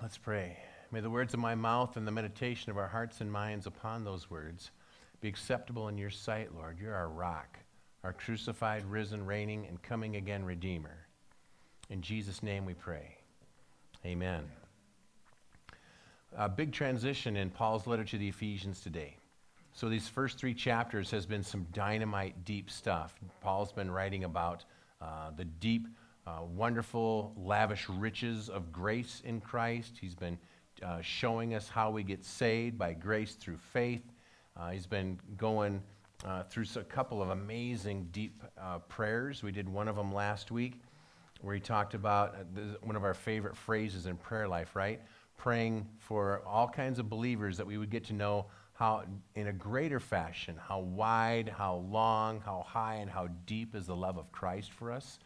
Let's 0.00 0.16
pray. 0.16 0.56
May 0.92 1.00
the 1.00 1.10
words 1.10 1.34
of 1.34 1.40
my 1.40 1.56
mouth 1.56 1.96
and 1.96 2.06
the 2.06 2.12
meditation 2.12 2.70
of 2.70 2.78
our 2.78 2.86
hearts 2.86 3.20
and 3.20 3.32
minds 3.32 3.66
upon 3.66 4.04
those 4.04 4.30
words 4.30 4.70
be 5.20 5.26
acceptable 5.26 5.88
in 5.88 5.98
your 5.98 6.08
sight, 6.08 6.54
Lord. 6.54 6.78
You're 6.80 6.94
our 6.94 7.08
rock, 7.08 7.58
our 8.04 8.12
crucified, 8.12 8.84
risen, 8.84 9.26
reigning, 9.26 9.66
and 9.66 9.82
coming 9.82 10.14
again 10.14 10.44
Redeemer. 10.44 11.08
In 11.90 12.00
Jesus' 12.00 12.44
name 12.44 12.64
we 12.64 12.74
pray. 12.74 13.16
Amen. 14.06 14.44
A 16.36 16.48
big 16.48 16.72
transition 16.72 17.36
in 17.36 17.50
Paul's 17.50 17.88
letter 17.88 18.04
to 18.04 18.18
the 18.18 18.28
Ephesians 18.28 18.80
today. 18.80 19.16
So 19.72 19.88
these 19.88 20.06
first 20.06 20.38
three 20.38 20.54
chapters 20.54 21.10
has 21.10 21.26
been 21.26 21.42
some 21.42 21.66
dynamite, 21.72 22.44
deep 22.44 22.70
stuff. 22.70 23.18
Paul's 23.40 23.72
been 23.72 23.90
writing 23.90 24.22
about 24.22 24.64
uh, 25.00 25.32
the 25.36 25.44
deep, 25.44 25.88
uh, 26.28 26.42
wonderful, 26.42 27.32
lavish 27.36 27.88
riches 27.88 28.48
of 28.48 28.70
grace 28.70 29.22
in 29.24 29.40
Christ. 29.40 29.96
He's 30.00 30.14
been 30.14 30.38
uh, 30.82 31.00
showing 31.00 31.54
us 31.54 31.68
how 31.68 31.90
we 31.90 32.02
get 32.02 32.24
saved 32.24 32.78
by 32.78 32.92
grace 32.92 33.34
through 33.34 33.56
faith. 33.72 34.02
Uh, 34.56 34.70
he's 34.70 34.86
been 34.86 35.18
going 35.36 35.82
uh, 36.26 36.42
through 36.44 36.66
a 36.76 36.84
couple 36.84 37.22
of 37.22 37.30
amazing 37.30 38.08
deep 38.12 38.42
uh, 38.60 38.78
prayers. 38.80 39.42
We 39.42 39.52
did 39.52 39.68
one 39.68 39.88
of 39.88 39.96
them 39.96 40.12
last 40.12 40.50
week 40.50 40.80
where 41.40 41.54
he 41.54 41.60
talked 41.60 41.94
about 41.94 42.34
uh, 42.34 42.60
one 42.82 42.96
of 42.96 43.04
our 43.04 43.14
favorite 43.14 43.56
phrases 43.56 44.06
in 44.06 44.16
prayer 44.16 44.48
life, 44.48 44.74
right? 44.76 45.00
Praying 45.36 45.86
for 45.98 46.42
all 46.46 46.68
kinds 46.68 46.98
of 46.98 47.08
believers 47.08 47.56
that 47.56 47.66
we 47.66 47.78
would 47.78 47.90
get 47.90 48.04
to 48.06 48.12
know 48.12 48.46
how, 48.74 49.04
in 49.34 49.46
a 49.46 49.52
greater 49.52 50.00
fashion, 50.00 50.56
how 50.60 50.80
wide, 50.80 51.52
how 51.56 51.76
long, 51.90 52.40
how 52.40 52.64
high, 52.66 52.96
and 52.96 53.10
how 53.10 53.28
deep 53.46 53.74
is 53.74 53.86
the 53.86 53.96
love 53.96 54.18
of 54.18 54.30
Christ 54.30 54.72
for 54.72 54.92
us. 54.92 55.18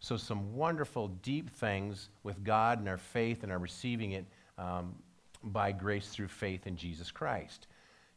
So, 0.00 0.16
some 0.16 0.54
wonderful, 0.54 1.08
deep 1.08 1.50
things 1.50 2.08
with 2.22 2.44
God 2.44 2.78
and 2.78 2.88
our 2.88 2.98
faith 2.98 3.42
and 3.42 3.50
our 3.50 3.58
receiving 3.58 4.12
it 4.12 4.26
um, 4.56 4.94
by 5.42 5.72
grace 5.72 6.08
through 6.08 6.28
faith 6.28 6.66
in 6.66 6.76
Jesus 6.76 7.10
Christ. 7.10 7.66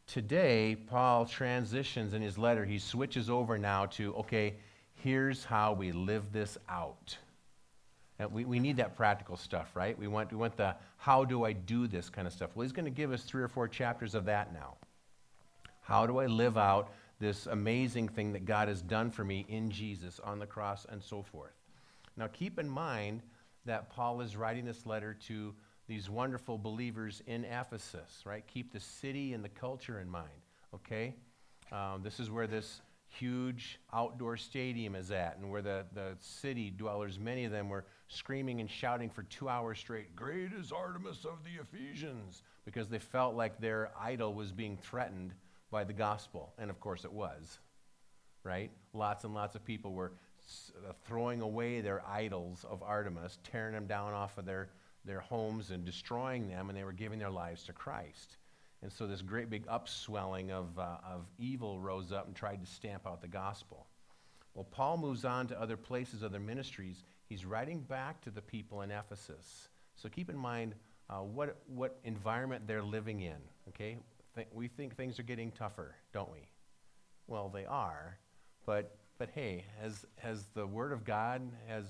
Today, 0.08 0.76
Paul 0.76 1.26
transitions 1.26 2.14
in 2.14 2.22
his 2.22 2.38
letter. 2.38 2.66
He 2.66 2.80
switches 2.80 3.30
over 3.30 3.58
now 3.58 3.86
to, 3.88 4.14
okay, 4.16 4.56
here's 4.96 5.44
how 5.44 5.74
we 5.74 5.92
live 5.92 6.32
this 6.32 6.58
out. 6.70 7.18
We, 8.32 8.46
we 8.46 8.60
need 8.60 8.78
that 8.78 8.96
practical 8.96 9.36
stuff, 9.36 9.76
right? 9.76 9.98
We 9.98 10.08
want, 10.08 10.32
we 10.32 10.38
want 10.38 10.56
the 10.56 10.76
how 10.98 11.26
do 11.26 11.44
I 11.44 11.54
do 11.54 11.88
this 11.88 12.10
kind 12.10 12.28
of 12.28 12.34
stuff. 12.34 12.52
Well, 12.54 12.64
he's 12.64 12.72
going 12.72 12.86
to 12.86 12.92
give 12.92 13.12
us 13.12 13.24
three 13.24 13.42
or 13.42 13.48
four 13.48 13.68
chapters 13.68 14.14
of 14.14 14.26
that 14.26 14.54
now. 14.54 14.76
How 15.82 16.06
do 16.06 16.20
I 16.20 16.28
live 16.28 16.58
out 16.58 16.92
this 17.20 17.48
amazing 17.48 18.10
thing 18.10 18.34
that 18.34 18.46
God 18.46 18.68
has 18.68 18.84
done 18.84 19.10
for 19.10 19.24
me 19.24 19.46
in 19.50 19.72
Jesus 19.72 20.20
on 20.20 20.38
the 20.38 20.46
cross 20.46 20.86
and 20.90 21.02
so 21.02 21.24
forth? 21.24 21.61
Now, 22.18 22.28
keep 22.28 22.60
in 22.60 22.70
mind 22.70 23.22
that 23.66 23.90
Paul 23.90 24.22
is 24.22 24.36
writing 24.36 24.66
this 24.66 24.86
letter 24.86 25.14
to 25.28 25.54
these 25.88 26.10
wonderful 26.10 26.58
believers 26.58 27.22
in 27.28 27.44
Ephesus, 27.46 28.22
right? 28.26 28.46
Keep 28.48 28.72
the 28.72 28.80
city 28.80 29.34
and 29.34 29.44
the 29.44 29.50
culture 29.50 30.00
in 30.00 30.10
mind, 30.10 30.30
okay? 30.74 31.16
Um, 31.72 32.02
this 32.04 32.20
is 32.20 32.30
where 32.30 32.48
this 32.48 32.82
huge 33.08 33.80
outdoor 33.94 34.38
stadium 34.38 34.96
is 34.96 35.12
at, 35.12 35.38
and 35.38 35.52
where 35.52 35.62
the, 35.62 35.86
the 35.94 36.16
city 36.20 36.70
dwellers, 36.70 37.20
many 37.20 37.44
of 37.46 37.52
them 37.52 37.70
were 37.70 37.86
screaming 38.08 38.62
and 38.62 38.70
shouting 38.70 39.10
for 39.10 39.24
two 39.24 39.50
hours 39.50 39.80
straight, 39.80 40.16
Great 40.16 40.54
is 40.54 40.72
Artemis 40.72 41.26
of 41.26 41.40
the 41.44 41.62
Ephesians, 41.62 42.44
because 42.66 42.88
they 42.88 43.00
felt 43.00 43.36
like 43.36 43.60
their 43.60 43.92
idol 44.00 44.34
was 44.34 44.52
being 44.52 44.78
threatened 44.78 45.34
by 45.72 45.84
the 45.84 45.94
gospel. 45.94 46.54
And 46.58 46.70
of 46.70 46.80
course 46.80 47.06
it 47.06 47.12
was, 47.12 47.60
right? 48.44 48.72
Lots 48.94 49.24
and 49.24 49.34
lots 49.34 49.56
of 49.56 49.66
people 49.66 49.94
were 49.94 50.14
throwing 51.06 51.42
away 51.42 51.82
their 51.82 52.02
idols 52.08 52.66
of 52.70 52.84
Artemis, 52.84 53.40
tearing 53.44 53.74
them 53.74 53.88
down 53.88 54.14
off 54.14 54.38
of 54.38 54.46
their 54.46 54.70
their 55.06 55.20
homes 55.20 55.72
and 55.72 55.84
destroying 55.84 56.48
them, 56.48 56.70
and 56.70 56.78
they 56.78 56.84
were 56.84 56.92
giving 56.92 57.20
their 57.20 57.30
lives 57.30 57.64
to 57.64 57.74
Christ. 57.74 58.38
And 58.84 58.92
so 58.92 59.08
this 59.08 59.22
great 59.22 59.50
big 59.50 59.66
upswelling 59.68 60.52
of, 60.52 60.78
uh, 60.78 60.98
of 61.04 61.26
evil 61.38 61.80
rose 61.80 62.12
up 62.12 62.28
and 62.28 62.36
tried 62.36 62.62
to 62.62 62.72
stamp 62.72 63.06
out 63.06 63.22
the 63.22 63.28
gospel. 63.28 63.88
Well, 64.54 64.68
Paul 64.70 64.98
moves 64.98 65.24
on 65.24 65.48
to 65.48 65.60
other 65.60 65.78
places, 65.78 66.24
other 66.24 66.40
ministries. 66.40 67.04
He's 67.30 67.46
writing 67.46 67.82
back 67.82 68.22
to 68.22 68.32
the 68.32 68.42
people 68.42 68.82
in 68.82 68.92
Ephesus. 68.92 69.70
So 69.96 70.10
keep 70.10 70.30
in 70.30 70.38
mind 70.38 70.76
uh, 71.10 71.20
what, 71.20 71.58
what 71.68 72.00
environment 72.04 72.68
they're 72.68 72.84
living 72.84 73.22
in. 73.22 73.38
Okay? 73.70 73.98
Th- 74.36 74.48
we 74.54 74.68
think 74.68 74.96
things 74.96 75.20
are 75.20 75.24
getting 75.24 75.52
tougher, 75.52 75.96
don't 76.14 76.32
we? 76.32 76.50
Well, 77.28 77.50
they 77.50 77.66
are. 77.66 78.18
But, 78.66 78.98
but 79.22 79.30
hey, 79.36 79.64
has, 79.80 80.04
has 80.18 80.46
the 80.56 80.66
Word 80.66 80.92
of 80.92 81.06
God, 81.06 81.44
has 81.68 81.86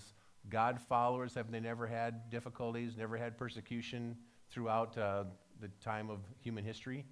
God 0.50 0.82
followers, 0.82 1.34
have 1.36 1.50
they 1.50 1.62
never 1.62 1.88
had 1.88 2.30
difficulties, 2.30 2.98
never 2.98 3.16
had 3.16 3.38
persecution 3.38 4.18
throughout 4.50 4.98
uh, 4.98 5.24
the 5.62 5.70
time 5.82 6.10
of 6.10 6.20
human 6.42 6.66
history? 6.66 7.06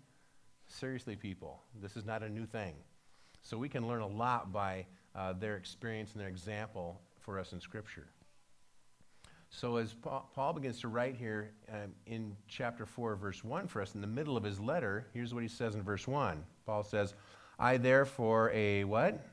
Seriously, 0.68 1.16
people, 1.16 1.62
this 1.82 1.96
is 1.96 2.04
not 2.04 2.22
a 2.22 2.28
new 2.28 2.46
thing. 2.46 2.74
So 3.44 3.58
we 3.58 3.70
can 3.70 3.88
learn 3.88 4.02
a 4.02 4.08
lot 4.08 4.52
by 4.52 4.88
uh, 5.16 5.32
their 5.32 5.56
experience 5.56 6.12
and 6.12 6.20
their 6.20 6.28
example 6.28 7.00
for 7.22 7.40
us 7.40 7.54
in 7.54 7.62
Scripture. 7.62 8.08
So 9.50 9.78
as 9.78 9.96
Paul 10.36 10.52
begins 10.52 10.82
to 10.82 10.90
write 10.90 11.16
here 11.16 11.52
um, 11.72 11.94
in 12.08 12.36
chapter 12.50 12.86
4, 12.86 13.16
verse 13.16 13.42
1 13.42 13.68
for 13.70 13.82
us, 13.82 13.96
in 13.96 14.02
the 14.02 14.08
middle 14.08 14.36
of 14.36 14.44
his 14.44 14.60
letter, 14.60 15.08
here's 15.14 15.34
what 15.34 15.44
he 15.44 15.50
says 15.50 15.76
in 15.76 15.82
verse 15.82 16.10
1. 16.10 16.44
Paul 16.66 16.84
says, 16.84 17.14
I 17.58 17.78
therefore 17.78 18.52
a 18.54 18.84
what? 18.84 19.26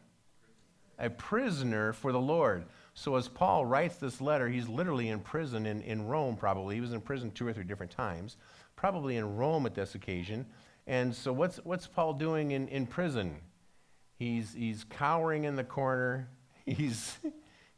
A 0.99 1.11
prisoner 1.11 1.93
for 1.93 2.13
the 2.13 2.21
Lord. 2.21 2.65
So 2.95 3.17
as 3.17 3.29
Paul 3.29 3.67
writes 3.67 3.97
this 3.97 4.21
letter, 4.21 4.49
he's 4.49 4.69
literally 4.69 5.11
in 5.11 5.21
prison 5.21 5.67
in, 5.67 5.83
in 5.83 6.07
Rome, 6.07 6.37
probably. 6.37 6.77
He 6.77 6.81
was 6.81 6.93
in 6.93 7.01
prison 7.01 7.31
two 7.31 7.47
or 7.47 7.53
three 7.53 7.65
different 7.65 7.93
times, 7.93 8.39
probably 8.75 9.17
in 9.17 9.37
Rome 9.37 9.67
at 9.67 9.75
this 9.75 9.95
occasion. 9.95 10.47
And 10.87 11.15
so 11.15 11.33
what's, 11.33 11.59
what's 11.65 11.87
Paul 11.87 12.15
doing 12.15 12.53
in, 12.53 12.69
in 12.69 12.87
prison? 12.87 13.37
He's, 14.19 14.55
he's 14.55 14.85
cowering 14.85 15.45
in 15.45 15.57
the 15.57 15.65
corner. 15.65 16.29
He's, 16.67 17.19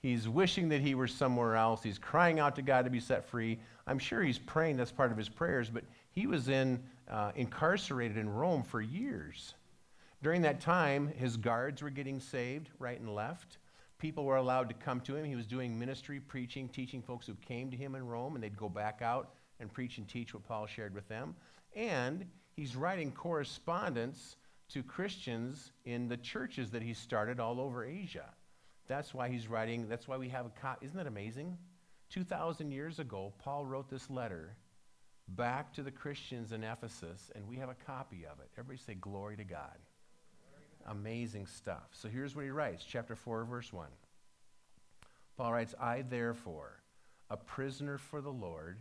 he's 0.00 0.30
wishing 0.30 0.70
that 0.70 0.80
he 0.80 0.94
were 0.94 1.08
somewhere 1.08 1.56
else. 1.56 1.82
He's 1.82 1.98
crying 1.98 2.38
out 2.38 2.56
to 2.56 2.62
God 2.62 2.86
to 2.86 2.90
be 2.90 3.00
set 3.00 3.28
free. 3.28 3.58
I'm 3.86 3.98
sure 3.98 4.22
he's 4.22 4.38
praying, 4.38 4.78
that's 4.78 4.92
part 4.92 5.12
of 5.12 5.18
his 5.18 5.28
prayers, 5.28 5.68
but 5.68 5.84
he 6.10 6.26
was 6.26 6.48
in, 6.48 6.82
uh, 7.10 7.32
incarcerated 7.36 8.16
in 8.16 8.30
Rome 8.30 8.62
for 8.62 8.80
years. 8.80 9.52
During 10.22 10.42
that 10.42 10.60
time, 10.60 11.08
his 11.08 11.36
guards 11.36 11.82
were 11.82 11.90
getting 11.90 12.20
saved 12.20 12.70
right 12.78 12.98
and 12.98 13.14
left 13.14 13.58
people 13.98 14.24
were 14.24 14.36
allowed 14.36 14.68
to 14.68 14.74
come 14.74 15.00
to 15.02 15.16
him. 15.16 15.24
He 15.24 15.36
was 15.36 15.46
doing 15.46 15.78
ministry, 15.78 16.20
preaching, 16.20 16.68
teaching 16.68 17.02
folks 17.02 17.26
who 17.26 17.34
came 17.34 17.70
to 17.70 17.76
him 17.76 17.94
in 17.94 18.06
Rome, 18.06 18.34
and 18.34 18.42
they'd 18.42 18.56
go 18.56 18.68
back 18.68 19.02
out 19.02 19.34
and 19.60 19.72
preach 19.72 19.98
and 19.98 20.08
teach 20.08 20.32
what 20.32 20.46
Paul 20.46 20.66
shared 20.66 20.94
with 20.94 21.08
them. 21.08 21.34
And 21.74 22.24
he's 22.54 22.76
writing 22.76 23.12
correspondence 23.12 24.36
to 24.70 24.82
Christians 24.82 25.72
in 25.84 26.08
the 26.08 26.16
churches 26.16 26.70
that 26.70 26.82
he 26.82 26.94
started 26.94 27.40
all 27.40 27.60
over 27.60 27.84
Asia. 27.84 28.30
That's 28.86 29.12
why 29.12 29.28
he's 29.28 29.48
writing, 29.48 29.88
that's 29.88 30.08
why 30.08 30.16
we 30.16 30.28
have 30.28 30.46
a 30.46 30.50
copy. 30.50 30.86
Isn't 30.86 30.96
that 30.96 31.06
amazing? 31.06 31.58
2,000 32.10 32.70
years 32.70 33.00
ago, 33.00 33.34
Paul 33.38 33.66
wrote 33.66 33.90
this 33.90 34.08
letter 34.08 34.56
back 35.28 35.74
to 35.74 35.82
the 35.82 35.90
Christians 35.90 36.52
in 36.52 36.64
Ephesus, 36.64 37.30
and 37.34 37.46
we 37.46 37.56
have 37.56 37.68
a 37.68 37.74
copy 37.74 38.24
of 38.24 38.40
it. 38.40 38.48
Everybody 38.56 38.78
say, 38.78 38.94
Glory 38.94 39.36
to 39.36 39.44
God. 39.44 39.76
Amazing 40.88 41.46
stuff. 41.46 41.88
So 41.92 42.08
here's 42.08 42.34
what 42.34 42.44
he 42.44 42.50
writes, 42.50 42.84
chapter 42.84 43.14
4, 43.14 43.44
verse 43.44 43.72
1. 43.72 43.86
Paul 45.36 45.52
writes, 45.52 45.74
I 45.80 46.02
therefore, 46.02 46.80
a 47.30 47.36
prisoner 47.36 47.98
for 47.98 48.20
the 48.20 48.32
Lord, 48.32 48.78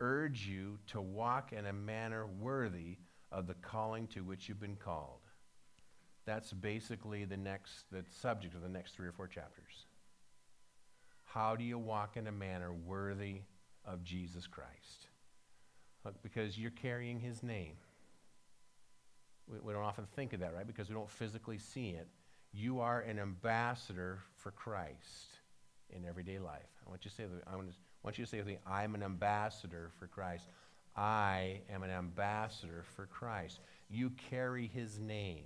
urge 0.00 0.46
you 0.46 0.78
to 0.88 1.00
walk 1.00 1.52
in 1.52 1.66
a 1.66 1.72
manner 1.72 2.26
worthy 2.26 2.96
of 3.30 3.46
the 3.46 3.54
calling 3.54 4.06
to 4.08 4.24
which 4.24 4.48
you've 4.48 4.60
been 4.60 4.76
called. 4.76 5.20
That's 6.24 6.52
basically 6.52 7.24
the 7.24 7.36
next 7.36 7.84
the 7.90 8.04
subject 8.10 8.54
of 8.54 8.62
the 8.62 8.68
next 8.68 8.92
three 8.92 9.08
or 9.08 9.12
four 9.12 9.26
chapters. 9.26 9.86
How 11.24 11.56
do 11.56 11.64
you 11.64 11.78
walk 11.78 12.16
in 12.16 12.26
a 12.26 12.32
manner 12.32 12.72
worthy 12.72 13.42
of 13.84 14.04
Jesus 14.04 14.46
Christ? 14.46 15.06
Because 16.22 16.58
you're 16.58 16.70
carrying 16.70 17.20
his 17.20 17.42
name. 17.42 17.76
We, 19.50 19.58
we 19.60 19.72
don't 19.72 19.82
often 19.82 20.06
think 20.14 20.32
of 20.32 20.40
that, 20.40 20.54
right? 20.54 20.66
Because 20.66 20.88
we 20.88 20.94
don't 20.94 21.10
physically 21.10 21.58
see 21.58 21.90
it. 21.90 22.08
You 22.52 22.80
are 22.80 23.00
an 23.00 23.18
ambassador 23.18 24.20
for 24.36 24.50
Christ 24.50 25.38
in 25.90 26.04
everyday 26.04 26.38
life. 26.38 26.68
I 26.86 26.90
want 26.90 27.04
you 27.04 27.10
to 27.10 27.16
say, 27.16 27.24
I 27.46 27.56
want 27.56 28.18
you 28.18 28.24
to 28.24 28.30
say 28.30 28.38
with 28.38 28.46
me, 28.46 28.58
I'm 28.66 28.94
an 28.94 29.02
ambassador 29.02 29.90
for 29.98 30.06
Christ. 30.06 30.44
I 30.96 31.60
am 31.70 31.82
an 31.82 31.90
ambassador 31.90 32.84
for 32.94 33.06
Christ. 33.06 33.60
You 33.88 34.10
carry 34.30 34.66
his 34.66 34.98
name. 34.98 35.44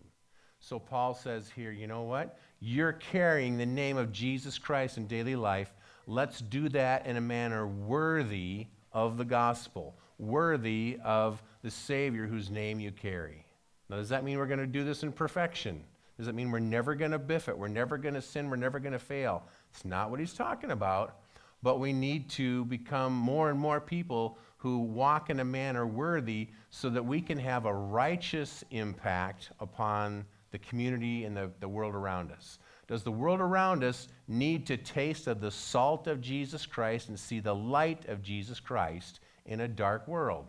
So 0.59 0.79
Paul 0.79 1.15
says 1.15 1.51
here, 1.55 1.71
you 1.71 1.87
know 1.87 2.03
what? 2.03 2.39
You're 2.61 2.93
carrying 2.93 3.57
the 3.57 3.67
name 3.67 3.97
of 3.97 4.13
Jesus 4.13 4.59
Christ 4.59 4.97
in 4.97 5.07
daily 5.07 5.37
life. 5.37 5.73
Let's 6.09 6.41
do 6.41 6.69
that 6.71 7.07
in 7.07 7.17
a 7.17 7.21
manner 7.21 7.67
worthy 7.67 8.67
of 8.93 9.17
the 9.17 9.25
gospel, 9.25 9.97
worthy 10.19 10.99
of 11.05 11.43
the 11.63 11.71
Savior 11.71 12.27
whose 12.27 12.51
name 12.51 12.81
you 12.81 12.91
carry. 12.91 13.46
Now, 13.88 13.97
does 13.97 14.09
that 14.09 14.25
mean 14.25 14.38
we're 14.38 14.47
going 14.47 14.59
to 14.59 14.67
do 14.67 14.85
this 14.85 15.03
in 15.03 15.12
perfection? 15.12 15.85
Does 16.19 16.29
it 16.29 16.35
mean 16.35 16.50
we're 16.50 16.59
never 16.59 16.94
going 16.94 17.12
to 17.12 17.19
biff 17.19 17.49
it? 17.49 17.56
We're 17.56 17.69
never 17.69 17.99
going 17.99 18.15
to 18.15 18.23
sin? 18.23 18.50
We're 18.50 18.56
never 18.56 18.81
going 18.81 18.94
to 18.94 18.99
fail? 18.99 19.44
It's 19.73 19.85
not 19.85 20.11
what 20.11 20.19
he's 20.19 20.33
talking 20.33 20.71
about. 20.71 21.19
but 21.62 21.81
we 21.81 21.93
need 21.93 22.29
to 22.31 22.65
become 22.67 23.12
more 23.12 23.50
and 23.50 23.59
more 23.59 23.81
people 23.81 24.38
who 24.59 24.79
walk 24.79 25.31
in 25.31 25.41
a 25.41 25.44
manner 25.44 25.87
worthy 25.87 26.49
so 26.71 26.88
that 26.91 27.05
we 27.05 27.21
can 27.21 27.38
have 27.38 27.67
a 27.67 27.75
righteous 27.75 28.62
impact 28.71 29.50
upon 29.61 30.25
the 30.53 30.59
community 30.59 31.25
and 31.25 31.37
the, 31.37 31.50
the 31.61 31.69
world 31.69 31.94
around 31.94 32.31
us. 32.31 32.59
Does 32.87 33.03
the 33.03 33.11
world 33.11 33.41
around 33.41 33.83
us 33.83 34.09
need 34.29 34.65
to 34.67 34.77
taste 34.77 35.27
of 35.27 35.41
the 35.41 35.50
salt 35.50 36.06
of 36.06 36.21
Jesus 36.21 36.67
Christ 36.67 37.09
and 37.09 37.19
see 37.19 37.41
the 37.41 37.55
light 37.55 38.09
of 38.09 38.23
Jesus 38.23 38.61
Christ 38.61 39.21
in 39.44 39.61
a 39.61 39.69
dark 39.69 40.06
world? 40.06 40.47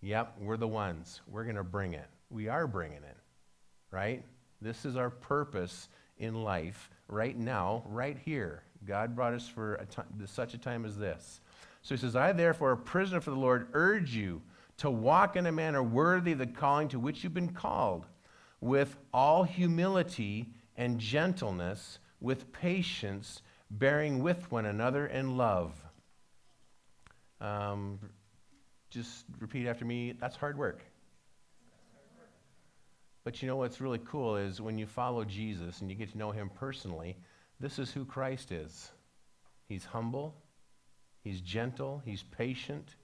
Yep, 0.00 0.36
we're 0.40 0.56
the 0.56 0.68
ones. 0.68 1.20
We're 1.26 1.44
going 1.44 1.56
to 1.56 1.64
bring 1.64 1.94
it. 1.94 2.06
We 2.30 2.48
are 2.48 2.66
bringing 2.66 2.98
it, 2.98 3.16
right? 3.90 4.24
This 4.60 4.84
is 4.84 4.96
our 4.96 5.10
purpose 5.10 5.88
in 6.18 6.42
life 6.42 6.90
right 7.08 7.36
now, 7.36 7.82
right 7.86 8.18
here. 8.24 8.62
God 8.84 9.14
brought 9.14 9.34
us 9.34 9.48
for 9.48 9.74
a 9.76 9.86
time, 9.86 10.06
such 10.26 10.54
a 10.54 10.58
time 10.58 10.84
as 10.84 10.96
this. 10.96 11.40
So 11.82 11.94
he 11.94 12.00
says, 12.00 12.16
I, 12.16 12.32
therefore, 12.32 12.72
a 12.72 12.76
prisoner 12.76 13.20
for 13.20 13.30
the 13.30 13.36
Lord, 13.36 13.68
urge 13.72 14.14
you 14.14 14.42
to 14.78 14.90
walk 14.90 15.36
in 15.36 15.46
a 15.46 15.52
manner 15.52 15.82
worthy 15.82 16.32
of 16.32 16.38
the 16.38 16.46
calling 16.46 16.88
to 16.88 16.98
which 16.98 17.22
you've 17.24 17.34
been 17.34 17.52
called, 17.52 18.06
with 18.60 18.96
all 19.12 19.44
humility 19.44 20.52
and 20.76 20.98
gentleness, 20.98 21.98
with 22.20 22.52
patience, 22.52 23.42
bearing 23.70 24.22
with 24.22 24.50
one 24.50 24.66
another 24.66 25.06
in 25.06 25.36
love. 25.36 25.72
Um, 27.40 27.98
just 28.96 29.26
repeat 29.38 29.66
after 29.66 29.84
me 29.84 30.14
that's 30.18 30.36
hard 30.36 30.56
work. 30.56 30.80
But 33.24 33.42
you 33.42 33.48
know 33.48 33.56
what's 33.56 33.80
really 33.80 34.00
cool 34.04 34.36
is 34.36 34.60
when 34.60 34.78
you 34.78 34.86
follow 34.86 35.24
Jesus 35.24 35.80
and 35.80 35.90
you 35.90 35.96
get 35.96 36.12
to 36.12 36.18
know 36.18 36.30
him 36.30 36.48
personally, 36.54 37.16
this 37.60 37.78
is 37.78 37.90
who 37.90 38.04
Christ 38.04 38.52
is. 38.52 38.92
He's 39.68 39.84
humble, 39.84 40.34
he's 41.24 41.40
gentle, 41.40 42.00
he's 42.04 42.22
patient, 42.22 42.94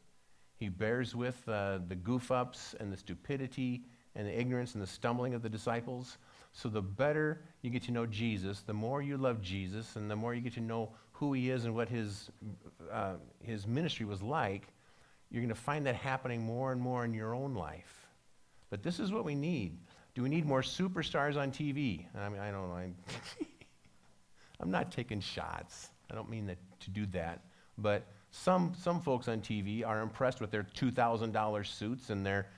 he 0.55 0.69
bears 0.69 1.15
with 1.15 1.47
uh, 1.49 1.81
the 1.89 1.97
goof 1.97 2.31
ups 2.31 2.75
and 2.79 2.93
the 2.93 2.97
stupidity 2.97 3.83
and 4.15 4.27
the 4.27 4.38
ignorance 4.38 4.75
and 4.75 4.83
the 4.83 4.87
stumbling 4.87 5.35
of 5.35 5.43
the 5.43 5.49
disciples. 5.49 6.19
So 6.53 6.69
the 6.69 6.83
better 6.83 7.43
you 7.62 7.71
get 7.71 7.83
to 7.85 7.93
know 7.93 8.06
Jesus, 8.06 8.61
the 8.61 8.73
more 8.73 9.03
you 9.03 9.17
love 9.17 9.43
Jesus, 9.43 9.97
and 9.97 10.11
the 10.11 10.17
more 10.17 10.35
you 10.35 10.41
get 10.41 10.55
to 10.55 10.61
know 10.61 10.93
who 11.11 11.33
he 11.33 11.50
is 11.50 11.65
and 11.65 11.75
what 11.75 11.88
his, 11.88 12.31
uh, 12.93 13.15
his 13.43 13.67
ministry 13.67 14.06
was 14.06 14.23
like, 14.23 14.69
you're 15.32 15.40
going 15.40 15.49
to 15.49 15.55
find 15.55 15.87
that 15.87 15.96
happening 15.96 16.43
more 16.43 16.73
and 16.73 16.81
more 16.81 17.06
in 17.06 17.14
your 17.14 17.34
own 17.34 17.55
life. 17.55 18.06
But 18.69 18.82
this 18.82 19.00
is 19.00 19.11
what 19.11 19.25
we 19.25 19.34
need. 19.34 19.79
Do 20.14 20.23
we 20.23 20.29
need 20.29 20.44
more 20.44 20.61
superstars 20.61 21.37
on 21.37 21.50
TV? 21.50 22.05
I 22.14 22.29
mean, 22.29 22.38
I 22.38 22.50
don't 22.50 22.69
know. 22.69 22.75
I'm, 22.75 22.94
I'm 24.61 24.70
not 24.70 24.93
taking 24.93 25.20
shots. 25.20 25.88
I 26.11 26.14
don't 26.14 26.29
mean 26.29 26.46
that, 26.49 26.58
to 26.81 26.90
do 26.90 27.06
that. 27.06 27.40
But 27.79 28.05
some, 28.31 28.75
some 28.79 29.00
folks 29.00 29.26
on 29.26 29.40
TV 29.40 29.87
are 29.87 30.02
impressed 30.02 30.43
with 30.43 30.50
their 30.50 30.64
$2,000 30.64 31.67
suits 31.67 32.11
and 32.11 32.26
their 32.26 32.49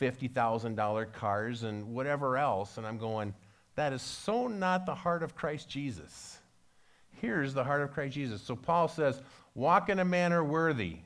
$50,000 0.00 1.12
cars 1.12 1.64
and 1.64 1.94
whatever 1.94 2.38
else. 2.38 2.78
And 2.78 2.86
I'm 2.86 2.98
going, 2.98 3.34
that 3.74 3.92
is 3.92 4.02
so 4.02 4.46
not 4.46 4.86
the 4.86 4.94
heart 4.94 5.24
of 5.24 5.34
Christ 5.34 5.68
Jesus. 5.68 6.38
Here's 7.10 7.54
the 7.54 7.64
heart 7.64 7.82
of 7.82 7.92
Christ 7.92 8.14
Jesus. 8.14 8.40
So 8.40 8.54
Paul 8.54 8.86
says, 8.86 9.20
walk 9.56 9.88
in 9.88 9.98
a 9.98 10.04
manner 10.04 10.44
worthy. 10.44 10.98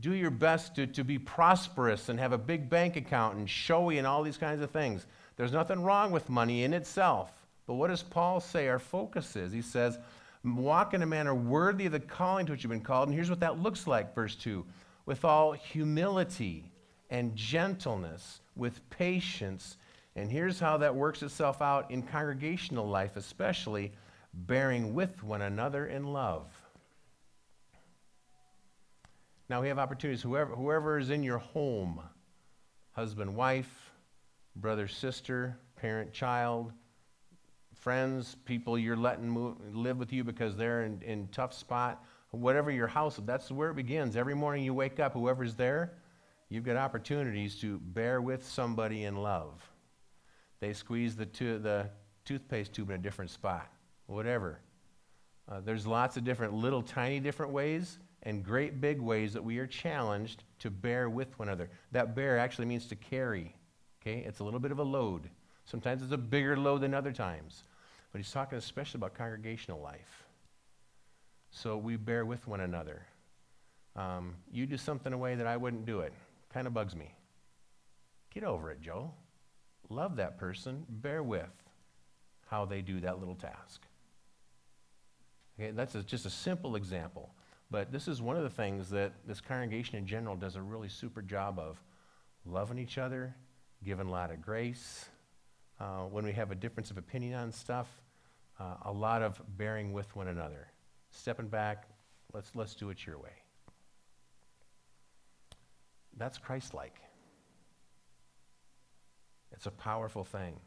Do 0.00 0.14
your 0.14 0.30
best 0.30 0.74
to, 0.76 0.86
to 0.86 1.04
be 1.04 1.18
prosperous 1.18 2.08
and 2.08 2.18
have 2.18 2.32
a 2.32 2.38
big 2.38 2.70
bank 2.70 2.96
account 2.96 3.36
and 3.36 3.48
showy 3.48 3.98
and 3.98 4.06
all 4.06 4.22
these 4.22 4.38
kinds 4.38 4.62
of 4.62 4.70
things. 4.70 5.06
There's 5.36 5.52
nothing 5.52 5.82
wrong 5.82 6.10
with 6.10 6.28
money 6.28 6.64
in 6.64 6.72
itself. 6.72 7.30
But 7.66 7.74
what 7.74 7.88
does 7.88 8.02
Paul 8.02 8.40
say 8.40 8.68
our 8.68 8.78
focus 8.78 9.36
is? 9.36 9.52
He 9.52 9.62
says, 9.62 9.98
walk 10.44 10.94
in 10.94 11.02
a 11.02 11.06
manner 11.06 11.34
worthy 11.34 11.86
of 11.86 11.92
the 11.92 12.00
calling 12.00 12.46
to 12.46 12.52
which 12.52 12.64
you've 12.64 12.70
been 12.70 12.80
called. 12.80 13.08
And 13.08 13.14
here's 13.14 13.30
what 13.30 13.40
that 13.40 13.60
looks 13.60 13.86
like, 13.86 14.14
verse 14.14 14.34
2 14.34 14.64
with 15.04 15.24
all 15.24 15.52
humility 15.52 16.70
and 17.10 17.34
gentleness, 17.34 18.40
with 18.54 18.88
patience. 18.88 19.76
And 20.14 20.30
here's 20.30 20.60
how 20.60 20.76
that 20.78 20.94
works 20.94 21.22
itself 21.22 21.60
out 21.60 21.90
in 21.90 22.02
congregational 22.02 22.86
life, 22.86 23.16
especially 23.16 23.92
bearing 24.32 24.94
with 24.94 25.22
one 25.22 25.42
another 25.42 25.86
in 25.86 26.04
love. 26.04 26.46
Now 29.52 29.60
we 29.60 29.68
have 29.68 29.78
opportunities, 29.78 30.22
whoever, 30.22 30.54
whoever 30.54 30.98
is 30.98 31.10
in 31.10 31.22
your 31.22 31.36
home, 31.36 32.00
husband, 32.92 33.36
wife, 33.36 33.92
brother, 34.56 34.88
sister, 34.88 35.58
parent, 35.76 36.10
child, 36.14 36.72
friends, 37.74 38.34
people 38.46 38.78
you're 38.78 38.96
letting 38.96 39.28
move, 39.28 39.58
live 39.74 39.98
with 39.98 40.10
you 40.10 40.24
because 40.24 40.56
they're 40.56 40.84
in, 40.84 41.02
in 41.02 41.28
tough 41.32 41.52
spot, 41.52 42.02
whatever 42.30 42.70
your 42.70 42.86
house, 42.86 43.20
that's 43.26 43.50
where 43.50 43.68
it 43.68 43.76
begins. 43.76 44.16
Every 44.16 44.34
morning 44.34 44.64
you 44.64 44.72
wake 44.72 44.98
up, 44.98 45.12
whoever's 45.12 45.54
there, 45.54 45.92
you've 46.48 46.64
got 46.64 46.78
opportunities 46.78 47.60
to 47.60 47.78
bear 47.78 48.22
with 48.22 48.48
somebody 48.48 49.04
in 49.04 49.16
love. 49.16 49.70
They 50.60 50.72
squeeze 50.72 51.14
the, 51.14 51.26
to- 51.26 51.58
the 51.58 51.90
toothpaste 52.24 52.72
tube 52.72 52.88
in 52.88 52.94
a 52.94 53.02
different 53.02 53.30
spot, 53.30 53.70
whatever. 54.06 54.60
Uh, 55.46 55.60
there's 55.60 55.86
lots 55.86 56.16
of 56.16 56.24
different 56.24 56.54
little 56.54 56.80
tiny 56.80 57.20
different 57.20 57.52
ways 57.52 57.98
and 58.22 58.44
great 58.44 58.80
big 58.80 59.00
ways 59.00 59.32
that 59.32 59.42
we 59.42 59.58
are 59.58 59.66
challenged 59.66 60.44
to 60.60 60.70
bear 60.70 61.10
with 61.10 61.38
one 61.38 61.48
another. 61.48 61.70
That 61.90 62.14
bear 62.14 62.38
actually 62.38 62.66
means 62.66 62.86
to 62.86 62.96
carry. 62.96 63.54
Okay? 64.00 64.20
It's 64.26 64.40
a 64.40 64.44
little 64.44 64.60
bit 64.60 64.70
of 64.70 64.78
a 64.78 64.84
load. 64.84 65.28
Sometimes 65.64 66.02
it's 66.02 66.12
a 66.12 66.18
bigger 66.18 66.56
load 66.56 66.82
than 66.82 66.94
other 66.94 67.12
times. 67.12 67.64
But 68.12 68.18
he's 68.18 68.30
talking 68.30 68.58
especially 68.58 68.98
about 68.98 69.14
congregational 69.14 69.80
life. 69.80 70.24
So 71.50 71.76
we 71.76 71.96
bear 71.96 72.24
with 72.24 72.46
one 72.46 72.60
another. 72.60 73.02
Um, 73.96 74.36
you 74.50 74.66
do 74.66 74.76
something 74.76 75.12
a 75.12 75.18
way 75.18 75.34
that 75.34 75.46
I 75.46 75.56
wouldn't 75.56 75.84
do 75.84 76.00
it. 76.00 76.12
Kind 76.52 76.66
of 76.66 76.74
bugs 76.74 76.94
me. 76.94 77.14
Get 78.32 78.44
over 78.44 78.70
it, 78.70 78.80
Joe. 78.80 79.12
Love 79.88 80.16
that 80.16 80.38
person. 80.38 80.86
Bear 80.88 81.22
with 81.22 81.50
how 82.46 82.64
they 82.64 82.82
do 82.82 83.00
that 83.00 83.18
little 83.18 83.34
task. 83.34 83.82
Okay, 85.58 85.70
that's 85.72 85.94
a, 85.94 86.02
just 86.02 86.24
a 86.24 86.30
simple 86.30 86.76
example. 86.76 87.34
But 87.72 87.90
this 87.90 88.06
is 88.06 88.20
one 88.20 88.36
of 88.36 88.42
the 88.42 88.50
things 88.50 88.90
that 88.90 89.12
this 89.26 89.40
congregation 89.40 89.96
in 89.96 90.06
general 90.06 90.36
does 90.36 90.56
a 90.56 90.60
really 90.60 90.90
super 90.90 91.22
job 91.22 91.58
of 91.58 91.82
loving 92.44 92.78
each 92.78 92.98
other, 92.98 93.34
giving 93.82 94.08
a 94.08 94.10
lot 94.10 94.30
of 94.30 94.42
grace. 94.42 95.06
Uh, 95.80 96.02
when 96.02 96.22
we 96.22 96.32
have 96.32 96.50
a 96.50 96.54
difference 96.54 96.90
of 96.90 96.98
opinion 96.98 97.32
on 97.32 97.50
stuff, 97.50 97.88
uh, 98.60 98.74
a 98.84 98.92
lot 98.92 99.22
of 99.22 99.40
bearing 99.56 99.94
with 99.94 100.14
one 100.14 100.28
another. 100.28 100.68
Stepping 101.12 101.48
back, 101.48 101.88
let's, 102.34 102.54
let's 102.54 102.74
do 102.74 102.90
it 102.90 103.06
your 103.06 103.16
way. 103.16 103.32
That's 106.18 106.36
Christ 106.36 106.74
like. 106.74 107.00
It's 109.50 109.64
a 109.64 109.70
powerful 109.70 110.24
thing. 110.24 110.60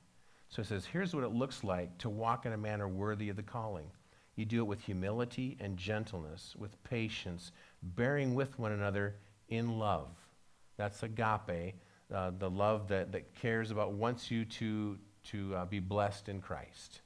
So 0.49 0.63
it 0.63 0.65
says, 0.65 0.85
here's 0.85 1.13
what 1.13 1.23
it 1.23 1.31
looks 1.31 1.63
like 1.63 1.99
to 1.99 2.09
walk 2.09 2.47
in 2.47 2.53
a 2.53 2.57
manner 2.57 2.87
worthy 2.87 3.29
of 3.29 3.35
the 3.35 3.43
calling. 3.43 3.91
You 4.35 4.45
do 4.45 4.59
it 4.59 4.67
with 4.67 4.81
humility 4.81 5.57
and 5.59 5.77
gentleness, 5.77 6.55
with 6.57 6.83
patience, 6.83 7.51
bearing 7.81 8.35
with 8.35 8.59
one 8.59 8.73
another 8.73 9.15
in 9.47 9.79
love. 9.79 10.09
That's 10.77 11.03
agape, 11.03 11.75
uh, 12.13 12.31
the 12.37 12.49
love 12.49 12.89
that, 12.89 13.13
that 13.13 13.33
cares 13.35 13.71
about, 13.71 13.93
wants 13.93 14.29
you 14.29 14.43
to, 14.45 14.97
to 15.25 15.55
uh, 15.55 15.65
be 15.65 15.79
blessed 15.79 16.27
in 16.27 16.41
Christ. 16.41 16.99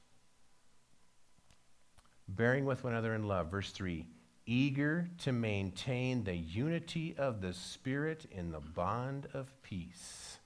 Bearing 2.28 2.64
with 2.64 2.82
one 2.82 2.94
another 2.94 3.14
in 3.14 3.28
love. 3.28 3.50
Verse 3.50 3.70
3 3.70 4.06
eager 4.46 5.08
to 5.18 5.30
maintain 5.30 6.24
the 6.24 6.34
unity 6.34 7.14
of 7.16 7.40
the 7.40 7.52
Spirit 7.52 8.26
in 8.32 8.50
the 8.50 8.58
bond 8.58 9.28
of 9.32 9.52
peace. 9.62 10.38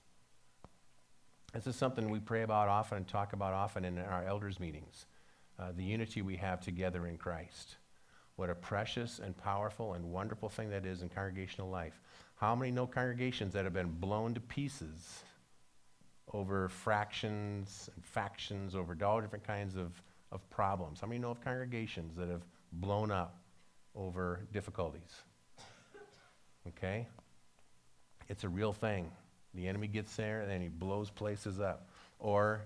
This 1.55 1.67
is 1.67 1.77
something 1.77 2.11
we 2.11 2.19
pray 2.19 2.43
about 2.43 2.69
often 2.69 2.99
and 2.99 3.09
talk 3.09 3.33
about 3.33 3.55
often 3.55 3.83
in 3.83 3.99
our 3.99 4.25
elders' 4.25 4.61
meetings 4.61 5.07
uh, 5.59 5.73
the 5.77 5.85
unity 5.85 6.23
we 6.23 6.37
have 6.37 6.61
together 6.61 7.07
in 7.07 7.17
Christ. 7.17 7.77
What 8.37 8.51
a 8.51 8.55
precious 8.55 9.21
and 9.21 9.37
powerful 9.37 9.95
and 9.95 10.11
wonderful 10.11 10.49
thing 10.49 10.71
that 10.71 10.85
is 10.85 11.03
in 11.03 11.09
congregational 11.09 11.71
life. 11.71 12.01
How 12.37 12.55
many 12.55 12.73
know 12.73 12.87
congregations 12.87 13.53
that 13.53 13.65
have 13.65 13.73
been 13.73 13.93
blown 13.93 14.35
to 14.35 14.41
pieces 14.41 15.23
over 16.33 16.69
fractions 16.69 17.89
and 17.95 18.05
factions, 18.05 18.75
over 18.75 18.97
all 19.05 19.21
different 19.21 19.47
kinds 19.47 19.77
of, 19.77 20.03
of 20.33 20.49
problems? 20.51 21.01
How 21.01 21.07
many 21.07 21.21
know 21.21 21.31
of 21.31 21.41
congregations 21.45 22.17
that 22.17 22.29
have 22.29 22.43
blown 22.73 23.13
up 23.13 23.39
over 23.95 24.41
difficulties? 24.53 25.23
Okay? 26.67 27.07
It's 28.29 28.43
a 28.43 28.49
real 28.49 28.73
thing. 28.73 29.11
The 29.55 29.69
enemy 29.69 29.87
gets 29.87 30.17
there 30.17 30.41
and 30.41 30.51
then 30.51 30.61
he 30.61 30.69
blows 30.69 31.11
places 31.11 31.61
up. 31.61 31.89
Or 32.19 32.63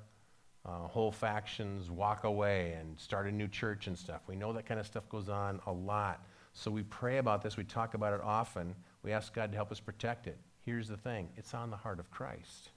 uh, 0.64 0.86
whole 0.88 1.12
factions 1.12 1.90
walk 1.90 2.24
away 2.24 2.72
and 2.78 2.98
start 2.98 3.26
a 3.26 3.32
new 3.32 3.48
church 3.48 3.86
and 3.86 3.98
stuff. 3.98 4.22
We 4.26 4.36
know 4.36 4.52
that 4.52 4.66
kind 4.66 4.78
of 4.80 4.86
stuff 4.86 5.08
goes 5.08 5.28
on 5.28 5.60
a 5.66 5.72
lot. 5.72 6.24
So 6.52 6.70
we 6.70 6.82
pray 6.82 7.18
about 7.18 7.42
this, 7.42 7.56
we 7.56 7.64
talk 7.64 7.94
about 7.94 8.12
it 8.12 8.20
often. 8.22 8.74
We 9.02 9.12
ask 9.12 9.32
God 9.32 9.52
to 9.52 9.56
help 9.56 9.70
us 9.70 9.80
protect 9.80 10.26
it. 10.26 10.38
Here's 10.64 10.88
the 10.88 10.96
thing 10.96 11.28
it's 11.36 11.54
on 11.54 11.70
the 11.70 11.76
heart 11.76 12.00
of 12.00 12.10
Christ. 12.10 12.70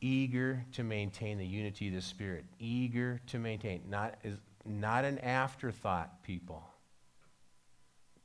Eager 0.00 0.64
to 0.72 0.84
maintain 0.84 1.38
the 1.38 1.46
unity 1.46 1.88
of 1.88 1.94
the 1.94 2.02
Spirit. 2.02 2.44
Eager 2.58 3.20
to 3.28 3.38
maintain. 3.38 3.82
Not 3.88 4.16
is 4.24 4.38
not 4.66 5.04
an 5.04 5.18
afterthought, 5.18 6.22
people. 6.22 6.64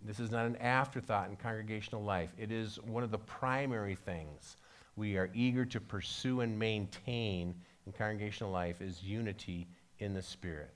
This 0.01 0.19
is 0.19 0.31
not 0.31 0.45
an 0.45 0.55
afterthought 0.57 1.29
in 1.29 1.36
congregational 1.36 2.03
life. 2.03 2.31
It 2.38 2.51
is 2.51 2.79
one 2.81 3.03
of 3.03 3.12
the 3.12 3.17
primary 3.17 3.95
things 3.95 4.55
we 4.99 5.17
are 5.17 5.29
eager 5.33 5.65
to 5.65 5.79
pursue 5.79 6.41
and 6.41 6.59
maintain 6.59 7.55
in 7.87 7.93
congregational 7.93 8.51
life 8.51 8.81
is 8.81 9.01
unity 9.01 9.65
in 9.99 10.13
the 10.13 10.21
Spirit. 10.21 10.73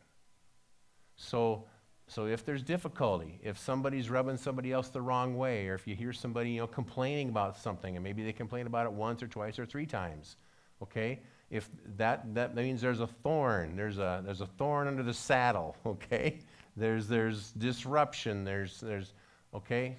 So, 1.18 1.66
so 2.08 2.26
if 2.26 2.46
there's 2.46 2.64
difficulty, 2.64 3.38
if 3.44 3.60
somebody's 3.60 4.10
rubbing 4.10 4.38
somebody 4.38 4.72
else 4.72 4.88
the 4.88 5.02
wrong 5.02 5.36
way, 5.36 5.68
or 5.68 5.76
if 5.76 5.86
you 5.86 5.94
hear 5.94 6.14
somebody 6.14 6.52
you 6.52 6.62
know 6.62 6.68
complaining 6.68 7.30
about 7.30 7.58
something, 7.58 7.98
and 7.98 8.04
maybe 8.04 8.24
they 8.24 8.32
complain 8.32 8.66
about 8.66 8.86
it 8.86 8.94
once 8.94 9.22
or 9.22 9.28
twice 9.28 9.60
or 9.60 9.66
three 9.66 9.86
times, 9.86 10.38
okay? 10.82 11.20
If 11.52 11.70
that 11.98 12.34
that 12.34 12.56
means 12.56 12.82
there's 12.82 13.02
a 13.02 13.08
thorn, 13.08 13.76
there's 13.76 14.00
a 14.00 14.22
there's 14.26 14.42
a 14.42 14.48
thorn 14.48 14.88
under 14.88 15.04
the 15.04 15.14
saddle, 15.14 15.76
okay? 15.86 16.40
There's 16.78 17.08
there's 17.08 17.52
disruption, 17.52 18.46
there's 18.46 18.80
there's 18.80 19.14
okay? 19.54 19.98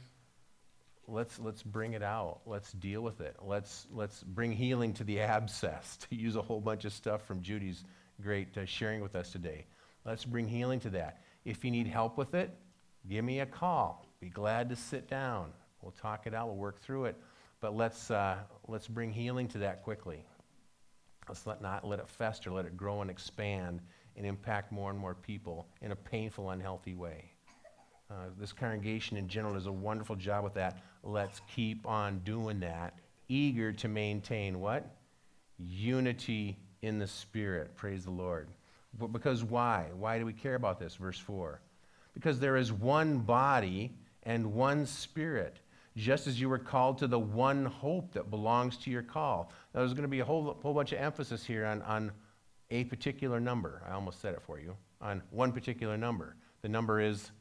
Let's 1.06 1.38
let's 1.38 1.62
bring 1.62 1.92
it 1.92 2.02
out. 2.02 2.40
Let's 2.46 2.72
deal 2.72 3.02
with 3.02 3.20
it. 3.20 3.36
Let's 3.42 3.86
let's 3.92 4.22
bring 4.22 4.52
healing 4.52 4.92
to 4.94 5.04
the 5.04 5.20
abscess. 5.36 5.98
To 6.08 6.16
use 6.16 6.36
a 6.36 6.42
whole 6.42 6.60
bunch 6.60 6.84
of 6.84 6.92
stuff 6.92 7.26
from 7.26 7.42
Judy's 7.42 7.84
great 8.22 8.56
uh, 8.56 8.64
sharing 8.64 9.00
with 9.00 9.14
us 9.14 9.30
today. 9.30 9.66
Let's 10.04 10.24
bring 10.24 10.48
healing 10.48 10.80
to 10.80 10.90
that. 10.90 11.22
If 11.44 11.64
you 11.64 11.70
need 11.70 11.86
help 11.86 12.16
with 12.16 12.34
it, 12.34 12.54
give 13.08 13.24
me 13.24 13.40
a 13.40 13.46
call. 13.46 14.06
Be 14.20 14.28
glad 14.28 14.68
to 14.70 14.76
sit 14.76 15.08
down. 15.08 15.52
We'll 15.82 15.92
talk 15.92 16.26
it 16.26 16.34
out. 16.34 16.46
We'll 16.46 16.56
work 16.56 16.80
through 16.80 17.06
it. 17.06 17.16
But 17.60 17.76
let's, 17.76 18.10
uh, 18.10 18.36
let's 18.68 18.88
bring 18.88 19.12
healing 19.12 19.48
to 19.48 19.58
that 19.58 19.82
quickly. 19.82 20.24
Let's 21.28 21.46
let, 21.46 21.62
not 21.62 21.86
let 21.86 21.98
it 21.98 22.08
fester, 22.08 22.50
let 22.50 22.66
it 22.66 22.76
grow 22.76 23.00
and 23.00 23.10
expand 23.10 23.80
and 24.16 24.26
impact 24.26 24.72
more 24.72 24.90
and 24.90 24.98
more 24.98 25.14
people 25.14 25.66
in 25.80 25.92
a 25.92 25.96
painful, 25.96 26.50
unhealthy 26.50 26.94
way. 26.94 27.33
Uh, 28.14 28.28
this 28.38 28.52
congregation 28.52 29.16
in 29.16 29.26
general 29.26 29.54
does 29.54 29.66
a 29.66 29.72
wonderful 29.72 30.14
job 30.14 30.44
with 30.44 30.54
that. 30.54 30.78
Let's 31.02 31.40
keep 31.52 31.84
on 31.84 32.20
doing 32.20 32.60
that. 32.60 32.98
Eager 33.28 33.72
to 33.72 33.88
maintain 33.88 34.60
what? 34.60 34.94
Unity 35.58 36.56
in 36.82 36.98
the 37.00 37.08
Spirit. 37.08 37.74
Praise 37.74 38.04
the 38.04 38.12
Lord. 38.12 38.48
But 39.00 39.08
because 39.08 39.42
why? 39.42 39.86
Why 39.98 40.18
do 40.20 40.26
we 40.26 40.32
care 40.32 40.54
about 40.54 40.78
this? 40.78 40.94
Verse 40.94 41.18
4. 41.18 41.60
Because 42.12 42.38
there 42.38 42.56
is 42.56 42.72
one 42.72 43.18
body 43.18 43.92
and 44.22 44.54
one 44.54 44.86
Spirit, 44.86 45.58
just 45.96 46.28
as 46.28 46.40
you 46.40 46.48
were 46.48 46.58
called 46.58 46.98
to 46.98 47.08
the 47.08 47.18
one 47.18 47.64
hope 47.64 48.12
that 48.12 48.30
belongs 48.30 48.76
to 48.78 48.90
your 48.90 49.02
call. 49.02 49.50
Now, 49.74 49.80
there's 49.80 49.94
going 49.94 50.02
to 50.02 50.08
be 50.08 50.20
a 50.20 50.24
whole, 50.24 50.56
whole 50.62 50.74
bunch 50.74 50.92
of 50.92 51.00
emphasis 51.00 51.44
here 51.44 51.66
on, 51.66 51.82
on 51.82 52.12
a 52.70 52.84
particular 52.84 53.40
number. 53.40 53.82
I 53.88 53.92
almost 53.92 54.20
said 54.20 54.34
it 54.34 54.42
for 54.42 54.60
you. 54.60 54.76
On 55.00 55.20
one 55.30 55.50
particular 55.50 55.96
number. 55.96 56.36
The 56.62 56.68
number 56.68 57.00
is 57.00 57.32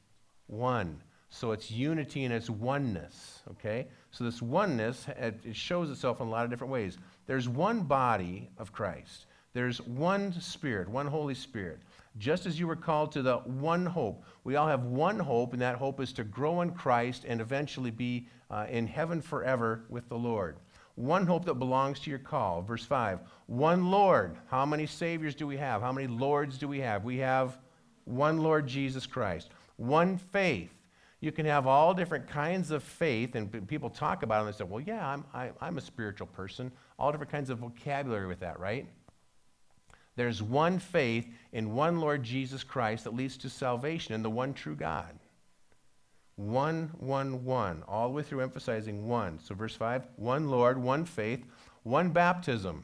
one. 0.54 1.02
So 1.30 1.52
it's 1.52 1.72
unity 1.72 2.26
and 2.26 2.34
it's 2.34 2.50
oneness, 2.50 3.42
okay? 3.52 3.88
So 4.12 4.24
this 4.24 4.42
oneness, 4.42 5.08
it 5.18 5.56
shows 5.56 5.90
itself 5.90 6.22
in 6.22 6.28
a 6.28 6.30
lot 6.30 6.44
of 6.44 6.52
different 6.52 6.72
ways. 6.72 7.00
There's 7.26 7.50
one 7.50 7.82
body 7.82 8.50
of 8.60 8.72
Christ. 8.72 9.26
There's 9.54 9.82
one 9.82 10.40
Spirit, 10.40 10.88
one 10.88 11.08
Holy 11.08 11.34
Spirit. 11.34 11.80
Just 12.20 12.46
as 12.46 12.60
you 12.60 12.68
were 12.68 12.76
called 12.76 13.12
to 13.14 13.24
the 13.24 13.38
one 13.38 13.86
hope. 13.86 14.24
We 14.44 14.56
all 14.56 14.68
have 14.68 14.84
one 14.84 15.20
hope, 15.20 15.54
and 15.54 15.62
that 15.62 15.76
hope 15.76 16.00
is 16.00 16.14
to 16.14 16.24
grow 16.24 16.62
in 16.62 16.72
Christ 16.72 17.26
and 17.28 17.42
eventually 17.42 17.92
be 17.92 18.28
uh, 18.52 18.68
in 18.70 18.86
heaven 18.86 19.20
forever 19.20 19.86
with 19.90 20.08
the 20.10 20.18
Lord. 20.18 20.58
One 20.96 21.26
hope 21.26 21.46
that 21.46 21.56
belongs 21.56 22.00
to 22.02 22.12
your 22.12 22.20
call. 22.20 22.62
Verse 22.62 22.86
5. 22.86 23.22
One 23.48 23.90
Lord. 23.90 24.38
How 24.48 24.66
many 24.66 24.86
Saviors 24.86 25.34
do 25.34 25.48
we 25.48 25.58
have? 25.58 25.82
How 25.82 25.92
many 25.92 26.08
Lords 26.08 26.60
do 26.60 26.68
we 26.68 26.80
have? 26.82 27.04
We 27.04 27.18
have 27.18 27.58
one 28.06 28.38
Lord 28.38 28.68
Jesus 28.68 29.08
Christ. 29.08 29.50
One 29.78 30.18
faith. 30.18 30.72
You 31.20 31.32
can 31.32 31.46
have 31.46 31.68
all 31.68 31.94
different 31.94 32.28
kinds 32.28 32.70
of 32.72 32.84
faith, 32.84 33.36
and 33.36 33.68
people 33.68 33.90
talk 33.90 34.24
about 34.24 34.40
it 34.40 34.46
and 34.46 34.54
they 34.54 34.58
say, 34.58 34.64
well, 34.66 34.82
yeah, 34.82 35.08
I'm, 35.08 35.24
I, 35.34 35.46
am 35.48 35.54
i 35.62 35.68
am 35.68 35.78
a 35.78 35.82
spiritual 35.82 36.28
person. 36.28 36.72
All 37.00 37.12
different 37.12 37.32
kinds 37.32 37.50
of 37.50 37.60
vocabulary 37.60 38.28
with 38.28 38.42
that, 38.42 38.60
right? 38.60 38.88
There's 40.16 40.44
one 40.44 40.80
faith 40.80 41.28
in 41.54 41.74
one 41.74 42.00
Lord 42.00 42.24
Jesus 42.24 42.64
Christ 42.64 43.06
that 43.06 43.16
leads 43.16 43.38
to 43.38 43.50
salvation 43.50 44.14
in 44.14 44.22
the 44.22 44.30
one 44.30 44.54
true 44.54 44.76
God. 44.76 45.18
One, 46.36 46.92
one, 47.00 47.46
one. 47.46 47.84
All 47.88 48.08
the 48.08 48.14
way 48.14 48.24
through 48.24 48.42
emphasizing 48.42 49.08
one. 49.08 49.40
So, 49.40 49.56
verse 49.56 49.76
5 49.76 50.08
one 50.18 50.50
Lord, 50.50 50.78
one 50.78 51.06
faith, 51.06 51.46
one 51.84 52.10
baptism. 52.10 52.84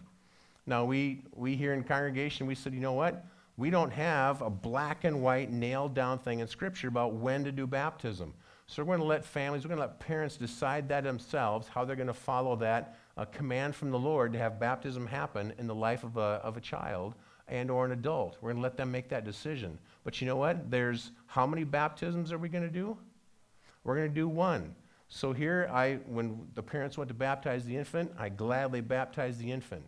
Now, 0.65 0.85
we, 0.85 1.23
we 1.35 1.55
here 1.55 1.73
in 1.73 1.83
congregation, 1.83 2.47
we 2.47 2.55
said, 2.55 2.73
you 2.73 2.79
know 2.79 2.93
what? 2.93 3.25
We 3.59 3.69
don't 3.69 3.91
have 3.91 4.41
a 4.41 4.49
black 4.49 5.03
and 5.03 5.21
white 5.21 5.51
nailed 5.51 5.93
down 5.93 6.19
thing 6.19 6.39
in 6.39 6.47
Scripture 6.47 6.87
about 6.87 7.15
when 7.15 7.43
to 7.43 7.51
do 7.51 7.67
baptism. 7.67 8.33
So, 8.67 8.81
we're 8.83 8.95
going 8.95 8.99
to 9.01 9.05
let 9.05 9.25
families, 9.25 9.65
we're 9.65 9.75
going 9.75 9.81
to 9.81 9.87
let 9.87 9.99
parents 9.99 10.37
decide 10.37 10.87
that 10.87 11.03
themselves, 11.03 11.67
how 11.67 11.83
they're 11.83 11.97
going 11.97 12.07
to 12.07 12.13
follow 12.13 12.55
that 12.55 12.97
a 13.17 13.25
command 13.25 13.75
from 13.75 13.91
the 13.91 13.99
Lord 13.99 14.31
to 14.31 14.39
have 14.39 14.61
baptism 14.61 15.05
happen 15.05 15.51
in 15.57 15.67
the 15.67 15.75
life 15.75 16.05
of 16.05 16.15
a, 16.15 16.39
of 16.41 16.55
a 16.55 16.61
child 16.61 17.15
and 17.49 17.69
or 17.69 17.83
an 17.83 17.91
adult. 17.91 18.37
We're 18.39 18.51
going 18.51 18.61
to 18.61 18.63
let 18.63 18.77
them 18.77 18.91
make 18.91 19.09
that 19.09 19.25
decision. 19.25 19.77
But 20.05 20.21
you 20.21 20.27
know 20.27 20.37
what? 20.37 20.71
There's 20.71 21.11
how 21.25 21.45
many 21.45 21.65
baptisms 21.65 22.31
are 22.31 22.37
we 22.37 22.47
going 22.47 22.63
to 22.63 22.69
do? 22.69 22.97
We're 23.83 23.97
going 23.97 24.07
to 24.07 24.15
do 24.15 24.29
one. 24.29 24.73
So 25.09 25.33
here 25.33 25.69
I 25.69 25.95
when 26.05 26.47
the 26.55 26.63
parents 26.63 26.97
went 26.97 27.09
to 27.09 27.13
baptize 27.13 27.65
the 27.65 27.75
infant, 27.75 28.13
I 28.17 28.29
gladly 28.29 28.79
baptized 28.79 29.41
the 29.41 29.51
infant. 29.51 29.83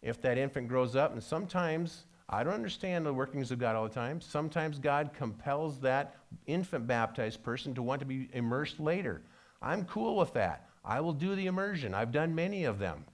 If 0.00 0.22
that 0.22 0.38
infant 0.38 0.68
grows 0.68 0.94
up 0.94 1.12
and 1.12 1.20
sometimes 1.20 2.04
I 2.32 2.44
don't 2.44 2.54
understand 2.54 3.04
the 3.04 3.12
workings 3.12 3.50
of 3.50 3.58
God 3.58 3.74
all 3.74 3.82
the 3.82 3.94
time. 3.94 4.20
Sometimes 4.20 4.78
God 4.78 5.10
compels 5.12 5.80
that 5.80 6.14
infant 6.46 6.86
baptized 6.86 7.42
person 7.42 7.74
to 7.74 7.82
want 7.82 7.98
to 8.00 8.06
be 8.06 8.28
immersed 8.32 8.78
later. 8.78 9.22
I'm 9.60 9.84
cool 9.84 10.16
with 10.16 10.32
that. 10.34 10.68
I 10.84 11.00
will 11.00 11.12
do 11.12 11.34
the 11.34 11.46
immersion. 11.46 11.92
I've 11.92 12.12
done 12.12 12.32
many 12.34 12.64
of 12.64 12.78
them. 12.78 13.04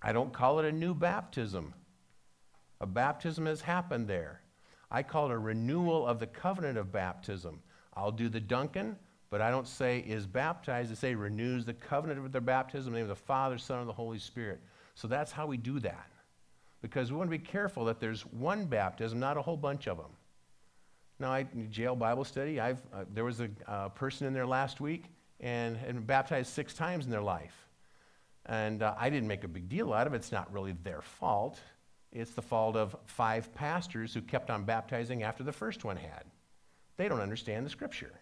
I 0.00 0.12
don't 0.12 0.32
call 0.32 0.60
it 0.60 0.64
a 0.64 0.70
new 0.70 0.94
baptism. 0.94 1.74
A 2.80 2.86
baptism 2.86 3.46
has 3.46 3.60
happened 3.60 4.06
there. 4.06 4.42
I 4.92 5.02
call 5.02 5.26
it 5.26 5.34
a 5.34 5.38
renewal 5.38 6.06
of 6.06 6.20
the 6.20 6.28
covenant 6.28 6.78
of 6.78 6.92
baptism. 6.92 7.60
I'll 7.94 8.12
do 8.12 8.28
the 8.28 8.40
Duncan, 8.40 8.96
but 9.28 9.40
I 9.40 9.50
don't 9.50 9.66
say 9.66 9.98
is 9.98 10.24
baptized. 10.24 10.92
I 10.92 10.94
say 10.94 11.14
renews 11.16 11.64
the 11.64 11.74
covenant 11.74 12.24
of 12.24 12.30
their 12.30 12.40
baptism 12.40 12.88
in 12.88 12.92
the 12.92 12.98
name 13.00 13.10
of 13.10 13.18
the 13.18 13.24
Father, 13.24 13.58
Son, 13.58 13.80
and 13.80 13.88
the 13.88 13.92
Holy 13.92 14.20
Spirit. 14.20 14.60
So 14.94 15.08
that's 15.08 15.32
how 15.32 15.46
we 15.46 15.56
do 15.56 15.80
that. 15.80 16.10
Because 16.86 17.10
we 17.10 17.18
want 17.18 17.28
to 17.28 17.36
be 17.36 17.44
careful 17.44 17.84
that 17.86 17.98
there's 17.98 18.22
one 18.26 18.66
baptism, 18.66 19.18
not 19.18 19.36
a 19.36 19.42
whole 19.42 19.56
bunch 19.56 19.88
of 19.88 19.96
them. 19.96 20.12
Now, 21.18 21.32
I 21.32 21.44
jail 21.68 21.96
Bible 21.96 22.22
study. 22.22 22.60
I've, 22.60 22.80
uh, 22.94 23.06
there 23.12 23.24
was 23.24 23.40
a 23.40 23.48
uh, 23.66 23.88
person 23.88 24.28
in 24.28 24.32
there 24.32 24.46
last 24.46 24.80
week 24.80 25.06
and 25.40 25.76
had 25.76 26.06
baptized 26.06 26.52
six 26.52 26.74
times 26.74 27.04
in 27.04 27.10
their 27.10 27.22
life. 27.22 27.66
And 28.46 28.84
uh, 28.84 28.94
I 28.96 29.10
didn't 29.10 29.26
make 29.26 29.42
a 29.42 29.48
big 29.48 29.68
deal 29.68 29.92
out 29.92 30.06
of 30.06 30.14
it. 30.14 30.18
It's 30.18 30.30
not 30.30 30.52
really 30.52 30.76
their 30.84 31.00
fault. 31.02 31.58
It's 32.12 32.30
the 32.30 32.42
fault 32.42 32.76
of 32.76 32.94
five 33.06 33.52
pastors 33.52 34.14
who 34.14 34.22
kept 34.22 34.48
on 34.48 34.62
baptizing 34.62 35.24
after 35.24 35.42
the 35.42 35.52
first 35.52 35.84
one 35.84 35.96
had. 35.96 36.22
They 36.98 37.08
don't 37.08 37.20
understand 37.20 37.66
the 37.66 37.70
scripture. 37.70 38.12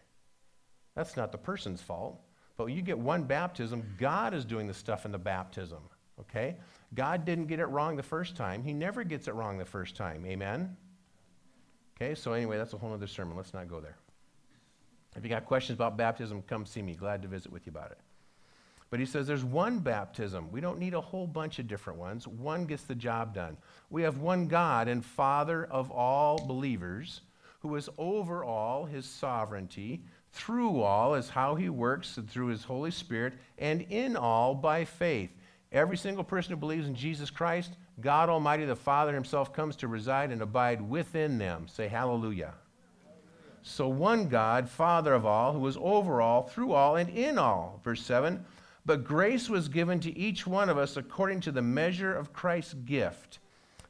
That's 0.96 1.18
not 1.18 1.32
the 1.32 1.38
person's 1.38 1.82
fault. 1.82 2.18
But 2.56 2.66
you 2.66 2.80
get 2.80 2.98
one 2.98 3.24
baptism, 3.24 3.84
God 3.98 4.32
is 4.32 4.46
doing 4.46 4.66
the 4.66 4.72
stuff 4.72 5.04
in 5.04 5.12
the 5.12 5.18
baptism. 5.18 5.82
Okay? 6.18 6.56
God 6.94 7.24
didn't 7.24 7.46
get 7.46 7.60
it 7.60 7.66
wrong 7.66 7.96
the 7.96 8.02
first 8.02 8.36
time. 8.36 8.62
He 8.62 8.72
never 8.72 9.04
gets 9.04 9.28
it 9.28 9.34
wrong 9.34 9.58
the 9.58 9.64
first 9.64 9.96
time. 9.96 10.24
Amen? 10.26 10.76
Okay, 11.96 12.14
so 12.14 12.32
anyway, 12.32 12.56
that's 12.56 12.72
a 12.72 12.78
whole 12.78 12.92
other 12.92 13.06
sermon. 13.06 13.36
Let's 13.36 13.54
not 13.54 13.68
go 13.68 13.80
there. 13.80 13.96
If 15.16 15.22
you 15.22 15.30
got 15.30 15.46
questions 15.46 15.76
about 15.76 15.96
baptism, 15.96 16.42
come 16.42 16.66
see 16.66 16.82
me. 16.82 16.94
Glad 16.94 17.22
to 17.22 17.28
visit 17.28 17.52
with 17.52 17.66
you 17.66 17.70
about 17.70 17.92
it. 17.92 17.98
But 18.90 19.00
he 19.00 19.06
says 19.06 19.26
there's 19.26 19.44
one 19.44 19.78
baptism. 19.78 20.50
We 20.50 20.60
don't 20.60 20.78
need 20.78 20.94
a 20.94 21.00
whole 21.00 21.26
bunch 21.26 21.58
of 21.58 21.66
different 21.66 21.98
ones. 21.98 22.28
One 22.28 22.64
gets 22.64 22.84
the 22.84 22.94
job 22.94 23.34
done. 23.34 23.56
We 23.90 24.02
have 24.02 24.18
one 24.18 24.46
God 24.46 24.88
and 24.88 25.04
Father 25.04 25.64
of 25.64 25.90
all 25.90 26.38
believers 26.46 27.20
who 27.60 27.74
is 27.76 27.88
over 27.96 28.44
all 28.44 28.84
his 28.84 29.06
sovereignty, 29.06 30.02
through 30.32 30.82
all 30.82 31.14
is 31.14 31.30
how 31.30 31.54
he 31.54 31.68
works 31.68 32.18
through 32.28 32.48
his 32.48 32.62
Holy 32.62 32.90
Spirit, 32.90 33.32
and 33.56 33.82
in 33.82 34.16
all 34.16 34.54
by 34.54 34.84
faith. 34.84 35.30
Every 35.74 35.96
single 35.96 36.22
person 36.22 36.52
who 36.52 36.56
believes 36.56 36.86
in 36.86 36.94
Jesus 36.94 37.30
Christ, 37.30 37.72
God 38.00 38.28
Almighty, 38.28 38.64
the 38.64 38.76
Father 38.76 39.12
himself, 39.12 39.52
comes 39.52 39.74
to 39.76 39.88
reside 39.88 40.30
and 40.30 40.40
abide 40.40 40.80
within 40.80 41.36
them. 41.36 41.66
Say 41.66 41.88
hallelujah. 41.88 42.54
So 43.62 43.88
one 43.88 44.28
God, 44.28 44.68
Father 44.68 45.12
of 45.12 45.26
all, 45.26 45.52
who 45.52 45.66
is 45.66 45.76
over 45.80 46.22
all, 46.22 46.44
through 46.44 46.74
all, 46.74 46.94
and 46.94 47.10
in 47.10 47.38
all. 47.38 47.80
Verse 47.82 48.02
7 48.02 48.44
But 48.86 49.02
grace 49.02 49.50
was 49.50 49.68
given 49.68 49.98
to 50.00 50.16
each 50.16 50.46
one 50.46 50.70
of 50.70 50.78
us 50.78 50.96
according 50.96 51.40
to 51.40 51.52
the 51.52 51.62
measure 51.62 52.14
of 52.14 52.32
Christ's 52.32 52.74
gift. 52.74 53.40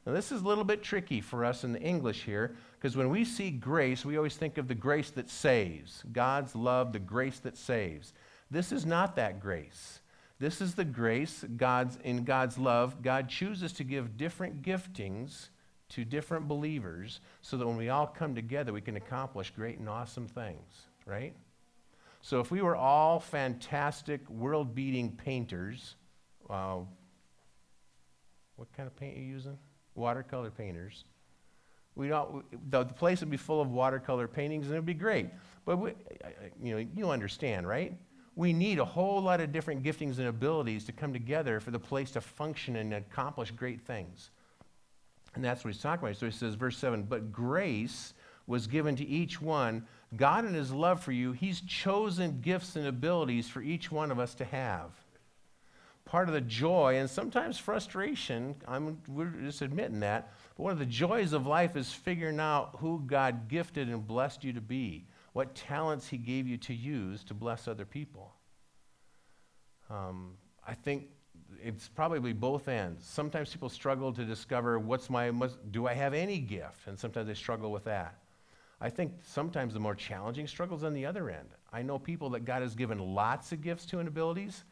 Now, 0.07 0.13
this 0.13 0.31
is 0.31 0.41
a 0.41 0.47
little 0.47 0.63
bit 0.63 0.81
tricky 0.81 1.21
for 1.21 1.45
us 1.45 1.63
in 1.63 1.71
the 1.71 1.81
English 1.81 2.23
here, 2.23 2.55
because 2.79 2.97
when 2.97 3.09
we 3.09 3.25
see 3.25 3.51
grace, 3.51 4.03
we 4.03 4.17
always 4.17 4.37
think 4.37 4.57
of 4.57 4.67
the 4.67 4.73
grace 4.73 5.11
that 5.11 5.29
saves 5.29 6.03
God's 6.11 6.55
love, 6.55 6.93
the 6.93 6.99
grace 6.99 7.39
that 7.39 7.57
saves. 7.57 8.13
This 8.49 8.71
is 8.71 8.87
not 8.87 9.15
that 9.17 9.39
grace. 9.39 9.99
This 10.39 10.59
is 10.59 10.75
the 10.75 10.85
grace 10.85 11.45
God's 11.55 11.97
in 12.03 12.23
God's 12.23 12.57
love. 12.57 13.01
God 13.01 13.29
chooses 13.29 13.71
to 13.73 13.83
give 13.83 14.17
different 14.17 14.61
giftings 14.61 15.49
to 15.89 16.03
different 16.03 16.47
believers 16.47 17.21
so 17.41 17.57
that 17.57 17.65
when 17.65 17.77
we 17.77 17.89
all 17.89 18.07
come 18.07 18.35
together, 18.35 18.73
we 18.73 18.81
can 18.81 18.97
accomplish 18.97 19.51
great 19.51 19.77
and 19.77 19.87
awesome 19.87 20.27
things, 20.27 20.87
right? 21.05 21.33
So 22.21 22.39
if 22.39 22.51
we 22.51 22.61
were 22.61 22.75
all 22.75 23.19
fantastic, 23.19 24.27
world 24.29 24.73
beating 24.73 25.11
painters, 25.11 25.95
uh, 26.49 26.79
what 28.55 28.71
kind 28.73 28.87
of 28.87 28.95
paint 28.95 29.17
are 29.17 29.21
you 29.21 29.27
using? 29.27 29.57
Watercolor 29.93 30.49
painters. 30.49 31.05
We 31.95 32.09
don't, 32.09 32.43
the, 32.71 32.83
place 32.85 33.21
would 33.21 33.29
be 33.29 33.37
full 33.37 33.61
of 33.61 33.69
watercolor 33.69 34.27
paintings 34.27 34.65
and 34.65 34.75
it 34.75 34.79
would 34.79 34.85
be 34.85 34.93
great. 34.93 35.27
But 35.65 35.77
we, 35.77 35.93
you 36.61 36.75
know, 36.75 36.85
you 36.95 37.09
understand, 37.09 37.67
right? 37.67 37.93
We 38.35 38.51
need 38.51 38.79
a 38.79 38.85
whole 38.85 39.21
lot 39.21 39.39
of 39.39 39.51
different 39.51 39.83
giftings 39.83 40.17
and 40.17 40.27
abilities 40.27 40.85
to 40.85 40.91
come 40.91 41.13
together 41.13 41.59
for 41.59 41.71
the 41.71 41.79
place 41.79 42.11
to 42.11 42.21
function 42.21 42.75
and 42.75 42.93
accomplish 42.93 43.51
great 43.51 43.81
things. 43.81 44.29
And 45.35 45.43
that's 45.43 45.63
what 45.63 45.73
he's 45.73 45.81
talking 45.81 46.05
about. 46.05 46.17
So 46.17 46.25
he 46.25 46.31
says, 46.31 46.55
verse 46.55 46.77
7 46.77 47.03
But 47.03 47.31
grace 47.31 48.13
was 48.47 48.67
given 48.67 48.95
to 48.97 49.05
each 49.05 49.41
one. 49.41 49.85
God, 50.15 50.45
in 50.45 50.53
his 50.53 50.71
love 50.71 51.03
for 51.03 51.11
you, 51.11 51.31
he's 51.31 51.61
chosen 51.61 52.41
gifts 52.41 52.75
and 52.75 52.87
abilities 52.87 53.47
for 53.47 53.61
each 53.61 53.91
one 53.91 54.11
of 54.11 54.19
us 54.19 54.35
to 54.35 54.45
have. 54.45 54.91
Part 56.05 56.27
of 56.27 56.35
the 56.35 56.41
joy 56.41 56.97
and 56.97 57.09
sometimes 57.09 57.57
frustration, 57.57 58.55
I'm, 58.67 59.01
we're 59.07 59.25
just 59.25 59.63
admitting 59.63 60.01
that, 60.01 60.31
but 60.55 60.63
one 60.63 60.73
of 60.73 60.79
the 60.79 60.85
joys 60.85 61.33
of 61.33 61.47
life 61.47 61.75
is 61.75 61.91
figuring 61.91 62.39
out 62.39 62.77
who 62.79 63.01
God 63.07 63.49
gifted 63.49 63.89
and 63.89 64.05
blessed 64.05 64.43
you 64.43 64.53
to 64.53 64.61
be, 64.61 65.05
what 65.35 65.53
talents 65.53 66.07
he 66.07 66.17
gave 66.17 66.47
you 66.47 66.55
to 66.55 66.73
use 66.73 67.21
to 67.21 67.33
bless 67.33 67.67
other 67.67 67.83
people. 67.83 68.33
Um, 69.89 70.37
I 70.65 70.73
think 70.73 71.09
it's 71.61 71.89
probably 71.89 72.31
both 72.31 72.69
ends. 72.69 73.05
Sometimes 73.05 73.51
people 73.51 73.67
struggle 73.67 74.13
to 74.13 74.23
discover 74.23 74.79
what's 74.79 75.09
my, 75.09 75.33
do 75.71 75.87
I 75.87 75.93
have 75.93 76.13
any 76.13 76.39
gift? 76.39 76.87
And 76.87 76.97
sometimes 76.97 77.27
they 77.27 77.33
struggle 77.33 77.69
with 77.69 77.83
that. 77.83 78.17
I 78.79 78.89
think 78.89 79.11
sometimes 79.25 79.73
the 79.73 79.79
more 79.81 79.93
challenging 79.93 80.47
struggles 80.47 80.85
on 80.85 80.93
the 80.93 81.05
other 81.05 81.29
end. 81.29 81.49
I 81.73 81.81
know 81.81 81.99
people 81.99 82.29
that 82.29 82.45
God 82.45 82.61
has 82.61 82.73
given 82.73 82.97
lots 82.97 83.51
of 83.51 83.61
gifts 83.61 83.85
to 83.87 83.99
and 83.99 84.07
abilities, 84.07 84.63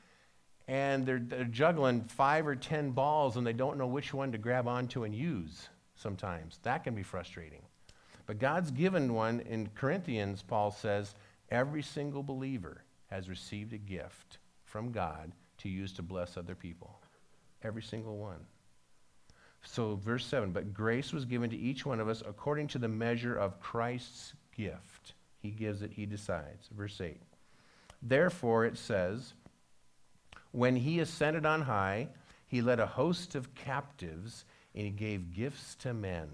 and 0.70 1.06
they're, 1.06 1.20
they're 1.20 1.44
juggling 1.44 2.06
five 2.06 2.48
or 2.48 2.56
ten 2.56 2.92
balls 2.92 3.36
and 3.36 3.46
they 3.46 3.52
don't 3.52 3.78
know 3.78 3.88
which 3.88 4.14
one 4.14 4.32
to 4.32 4.38
grab 4.38 4.70
onto 4.70 5.04
and 5.04 5.14
use 5.14 5.68
sometimes. 5.96 6.60
That 6.64 6.86
can 6.86 6.96
be 6.96 7.04
frustrating. 7.04 7.64
But 8.26 8.40
God's 8.40 8.72
given 8.72 9.14
one 9.14 9.42
in 9.42 9.70
Corinthians, 9.76 10.42
Paul 10.42 10.72
says, 10.72 11.16
every 11.50 11.82
single 11.82 12.24
believer 12.24 12.84
has 13.08 13.30
received 13.30 13.74
a 13.74 13.78
gift 13.78 14.38
from 14.64 14.92
God 14.92 15.32
to 15.60 15.70
use 15.70 15.94
to 15.94 16.02
bless 16.02 16.38
other 16.38 16.56
people. 16.56 17.00
Every 17.64 17.82
single 17.82 18.18
one. 18.18 18.40
So, 19.66 19.96
verse 19.96 20.26
7 20.26 20.52
But 20.52 20.74
grace 20.74 21.14
was 21.14 21.26
given 21.26 21.50
to 21.50 21.58
each 21.58 21.86
one 21.86 22.00
of 22.00 22.10
us 22.10 22.24
according 22.26 22.68
to 22.70 22.80
the 22.80 22.88
measure 22.88 23.36
of 23.36 23.60
Christ's 23.60 24.34
gift. 24.56 25.14
He 25.40 25.52
gives 25.52 25.82
it, 25.82 25.92
he 25.92 26.06
decides. 26.06 26.68
Verse 26.76 27.00
8. 27.00 27.22
Therefore, 28.02 28.66
it 28.66 28.78
says, 28.78 29.34
When 30.52 30.76
he 30.76 31.00
ascended 31.00 31.46
on 31.46 31.62
high, 31.62 32.10
he 32.48 32.62
led 32.62 32.80
a 32.80 32.86
host 32.86 33.36
of 33.36 33.56
captives 33.56 34.46
and 34.76 34.86
he 34.86 34.92
gave 34.92 35.34
gifts 35.34 35.76
to 35.76 35.94
men. 35.94 36.30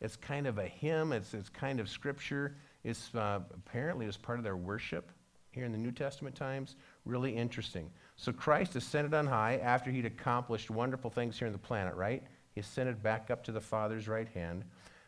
It's 0.00 0.16
kind 0.16 0.46
of 0.46 0.58
a 0.58 0.66
hymn, 0.66 1.12
it's, 1.12 1.34
it's 1.34 1.48
kind 1.48 1.80
of 1.80 1.88
scripture. 1.88 2.54
It's 2.84 3.14
uh, 3.14 3.40
apparently 3.52 4.06
as 4.06 4.16
part 4.16 4.38
of 4.38 4.44
their 4.44 4.56
worship 4.56 5.10
here 5.50 5.64
in 5.64 5.72
the 5.72 5.78
New 5.78 5.90
Testament 5.90 6.36
times. 6.36 6.76
Really 7.04 7.34
interesting. 7.34 7.90
So 8.16 8.32
Christ 8.32 8.76
ascended 8.76 9.14
on 9.14 9.26
high 9.26 9.56
after 9.56 9.90
he'd 9.90 10.06
accomplished 10.06 10.70
wonderful 10.70 11.10
things 11.10 11.38
here 11.38 11.46
on 11.46 11.52
the 11.52 11.58
planet, 11.58 11.94
right? 11.96 12.22
He 12.54 12.60
ascended 12.60 13.02
back 13.02 13.30
up 13.30 13.42
to 13.44 13.52
the 13.52 13.60
Father's 13.60 14.08
right 14.08 14.28
hand, 14.28 14.64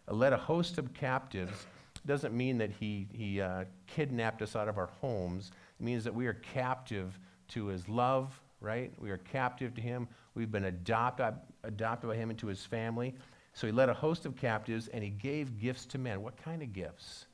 uh, 0.09 0.15
led 0.15 0.33
a 0.33 0.37
host 0.37 0.79
of 0.79 0.93
captives. 0.93 1.67
Doesn't 2.07 2.35
mean 2.35 2.59
that 2.59 2.71
he, 2.71 3.07
he 3.13 3.41
uh, 3.41 3.65
kidnapped 3.87 4.43
us 4.43 4.57
out 4.57 4.69
of 4.69 4.79
our 4.79 4.91
homes. 5.01 5.53
It 5.79 5.85
means 5.85 6.03
that 6.05 6.15
we 6.15 6.27
are 6.27 6.35
captive 6.35 7.19
to 7.49 7.67
his 7.67 7.89
love, 7.89 8.41
right? 8.61 8.93
We 8.99 9.11
are 9.11 9.19
captive 9.19 9.75
to 9.75 9.81
him. 9.81 10.09
We've 10.35 10.51
been 10.51 10.65
adopted, 10.65 11.35
adopted 11.63 12.09
by 12.11 12.17
him 12.17 12.31
into 12.31 12.47
his 12.47 12.65
family. 12.65 13.15
So 13.53 13.67
he 13.67 13.73
led 13.73 13.89
a 13.89 13.95
host 13.95 14.27
of 14.27 14.37
captives 14.37 14.89
and 14.89 15.03
he 15.03 15.11
gave 15.11 15.59
gifts 15.59 15.87
to 15.87 15.99
men. 15.99 16.23
What 16.23 16.37
kind 16.43 16.63
of 16.63 16.73
gifts? 16.73 17.27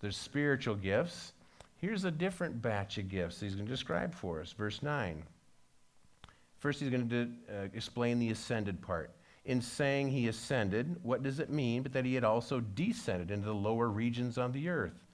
There's 0.00 0.16
spiritual 0.16 0.74
gifts. 0.74 1.32
Here's 1.76 2.04
a 2.04 2.10
different 2.10 2.60
batch 2.60 2.98
of 2.98 3.08
gifts 3.08 3.40
he's 3.40 3.54
going 3.54 3.66
to 3.66 3.72
describe 3.72 4.14
for 4.14 4.40
us. 4.40 4.52
Verse 4.52 4.82
9. 4.82 5.22
First, 6.58 6.80
he's 6.80 6.90
going 6.90 7.08
to 7.08 7.30
uh, 7.48 7.68
explain 7.72 8.18
the 8.18 8.30
ascended 8.30 8.82
part. 8.82 9.12
In 9.44 9.62
saying 9.62 10.10
he 10.10 10.28
ascended, 10.28 10.96
what 11.02 11.22
does 11.22 11.38
it 11.38 11.50
mean 11.50 11.82
but 11.82 11.92
that 11.92 12.04
he 12.04 12.14
had 12.14 12.24
also 12.24 12.60
descended 12.60 13.30
into 13.30 13.46
the 13.46 13.54
lower 13.54 13.88
regions 13.88 14.38
on 14.38 14.52
the 14.52 14.68
earth? 14.68 15.04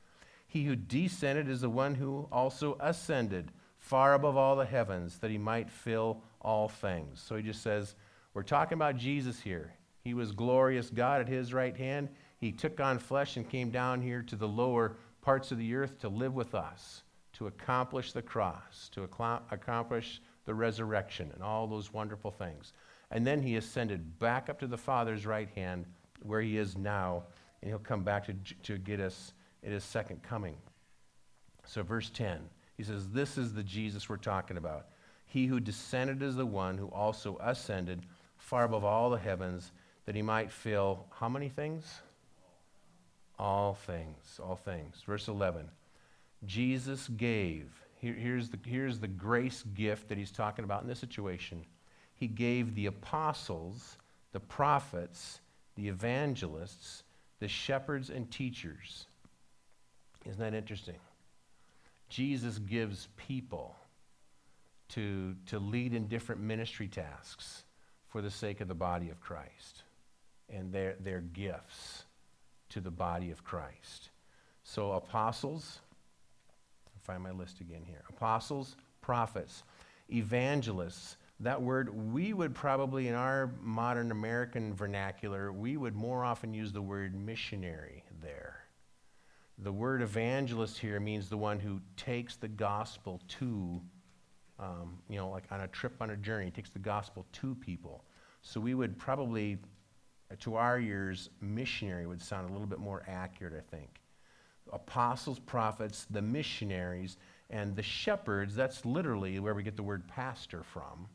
He 0.49 0.65
who 0.65 0.75
descended 0.75 1.49
is 1.49 1.61
the 1.61 1.71
one 1.71 1.95
who 1.95 2.29
also 2.33 2.77
ascended 2.81 3.53
far 3.79 4.15
above 4.15 4.37
all 4.37 4.57
the 4.57 4.65
heavens 4.65 5.19
that 5.19 5.31
he 5.31 5.39
might 5.39 5.71
fill 5.71 6.23
all 6.41 6.69
things. 6.69 7.21
So 7.21 7.37
he 7.37 7.43
just 7.43 7.63
says, 7.63 7.95
We're 8.33 8.43
talking 8.43 8.77
about 8.77 8.97
Jesus 8.97 9.41
here. 9.41 9.75
He 10.05 10.14
was 10.14 10.33
glorious 10.33 10.90
God 10.90 11.23
at 11.23 11.29
his 11.29 11.55
right 11.55 11.77
hand. 11.77 12.11
He 12.38 12.53
took 12.53 12.79
on 12.79 12.99
flesh 12.99 13.37
and 13.37 13.49
came 13.49 13.71
down 13.71 14.03
here 14.03 14.23
to 14.23 14.37
the 14.37 14.47
lower 14.47 14.97
parts 15.23 15.51
of 15.51 15.59
the 15.59 15.75
earth 15.75 15.99
to 16.01 16.09
live 16.11 16.35
with 16.35 16.55
us, 16.55 17.03
to 17.35 17.47
accomplish 17.47 18.12
the 18.12 18.21
cross, 18.23 18.90
to 18.93 19.09
accomplish 19.51 20.21
the 20.45 20.55
resurrection, 20.55 21.31
and 21.33 21.43
all 21.43 21.67
those 21.67 21.93
wonderful 21.93 22.31
things. 22.31 22.75
And 23.11 23.27
then 23.27 23.40
he 23.40 23.57
ascended 23.57 24.19
back 24.19 24.51
up 24.51 24.61
to 24.61 24.67
the 24.67 24.77
Father's 24.77 25.25
right 25.25 25.49
hand, 25.55 25.87
where 26.23 26.43
he 26.43 26.59
is 26.59 26.77
now, 26.77 27.25
and 27.62 27.71
he'll 27.71 27.79
come 27.79 28.05
back 28.05 28.27
to, 28.27 28.35
to 28.64 28.77
get 28.77 29.01
us 29.01 29.33
at 29.64 29.73
his 29.73 29.85
second 29.85 30.23
coming. 30.23 30.57
So, 31.64 31.83
verse 31.83 32.11
10, 32.11 32.40
he 32.77 32.83
says, 32.83 33.09
This 33.09 33.38
is 33.38 33.55
the 33.55 33.62
Jesus 33.62 34.09
we're 34.09 34.17
talking 34.19 34.59
about. 34.59 34.88
He 35.25 35.47
who 35.47 35.61
descended 35.61 36.23
is 36.23 36.37
the 36.37 36.45
one 36.45 36.77
who 36.77 36.88
also 36.88 37.38
ascended 37.40 38.05
far 38.37 38.64
above 38.64 38.85
all 38.85 39.09
the 39.09 39.19
heavens, 39.19 39.73
that 40.07 40.14
he 40.14 40.23
might 40.23 40.51
fill 40.51 41.07
how 41.19 41.29
many 41.29 41.49
things? 41.49 42.01
All 43.38 43.75
things, 43.75 44.40
all 44.43 44.57
things. 44.57 45.03
Verse 45.07 45.29
11 45.29 45.69
Jesus 46.47 47.09
gave, 47.09 47.71
here, 47.97 48.12
here's, 48.12 48.51
the, 48.51 48.59
here's 48.67 48.99
the 48.99 49.09
grace 49.09 49.64
gift 49.75 50.09
that 50.09 50.19
he's 50.19 50.31
talking 50.31 50.64
about 50.64 50.83
in 50.83 50.88
this 50.88 50.99
situation. 50.99 51.64
He 52.14 52.27
gave 52.27 52.75
the 52.75 52.87
apostles, 52.87 53.97
the 54.33 54.40
prophets, 54.40 55.40
the 55.77 55.88
evangelists, 55.88 57.03
the 57.40 57.49
shepherds, 57.49 58.11
and 58.11 58.31
teachers. 58.31 59.07
Isn't 60.27 60.40
that 60.40 60.55
interesting? 60.55 60.99
Jesus 62.11 62.59
gives 62.59 63.09
people 63.17 63.75
to, 64.90 65.35
to 65.47 65.59
lead 65.59 65.95
in 65.95 66.07
different 66.07 66.43
ministry 66.43 66.88
tasks 66.88 67.64
for 68.09 68.21
the 68.21 68.31
sake 68.31 68.61
of 68.61 68.69
the 68.69 68.75
body 68.75 69.09
of 69.09 69.19
Christ 69.21 69.84
and 70.55 70.73
their, 70.73 70.97
their 71.01 71.21
gifts 71.21 72.05
to 72.71 72.81
the 72.81 72.90
body 72.90 73.31
of 73.31 73.45
Christ. 73.45 74.11
So, 74.62 74.93
apostles, 74.93 75.81
find 77.03 77.23
my 77.23 77.33
list 77.33 77.61
again 77.61 77.83
here 77.87 78.03
apostles, 78.09 78.77
prophets, 79.01 79.62
evangelists. 80.11 81.17
That 81.40 81.61
word, 81.61 82.12
we 82.12 82.33
would 82.33 82.55
probably, 82.55 83.09
in 83.09 83.14
our 83.14 83.51
modern 83.61 84.11
American 84.11 84.73
vernacular, 84.73 85.53
we 85.53 85.77
would 85.77 85.95
more 85.95 86.25
often 86.25 86.55
use 86.55 86.73
the 86.73 86.81
word 86.81 87.14
missionary 87.14 88.05
there. 88.23 88.61
The 89.59 89.73
word 89.73 90.01
evangelist 90.01 90.79
here 90.79 90.99
means 91.01 91.29
the 91.29 91.37
one 91.37 91.61
who 91.61 91.81
takes 91.97 92.37
the 92.37 92.49
gospel 92.49 93.21
to, 93.40 93.81
um, 94.59 94.99
you 95.09 95.17
know, 95.17 95.29
like 95.29 95.45
on 95.51 95.61
a 95.61 95.69
trip 95.69 95.95
on 96.01 96.11
a 96.11 96.17
journey, 96.17 96.51
takes 96.51 96.71
the 96.71 96.79
gospel 96.79 97.27
to 97.33 97.55
people. 97.57 98.05
So 98.43 98.61
we 98.61 98.75
would 98.75 98.99
probably 98.99 99.59
Uh, 100.31 100.37
to 100.41 100.57
our 100.57 100.79
ears, 100.79 101.31
missionary 101.41 102.07
would 102.07 102.23
sound 102.23 102.49
a 102.49 102.53
little 102.53 102.67
bit 102.67 102.79
more 102.79 103.03
accurate, 103.07 103.55
I 103.55 103.77
think. 103.77 104.01
Apostles, 104.73 105.39
prophets, 105.39 106.07
the 106.11 106.23
missionaries, 106.23 107.17
and 107.51 107.77
the 107.77 107.83
shepherds, 107.83 108.55
that's 108.55 108.85
literally 108.85 109.39
where 109.39 109.55
we 109.55 109.63
get 109.63 109.77
the 109.77 109.83
word 109.83 110.09
pastor 110.09 110.63
from. 110.63 111.07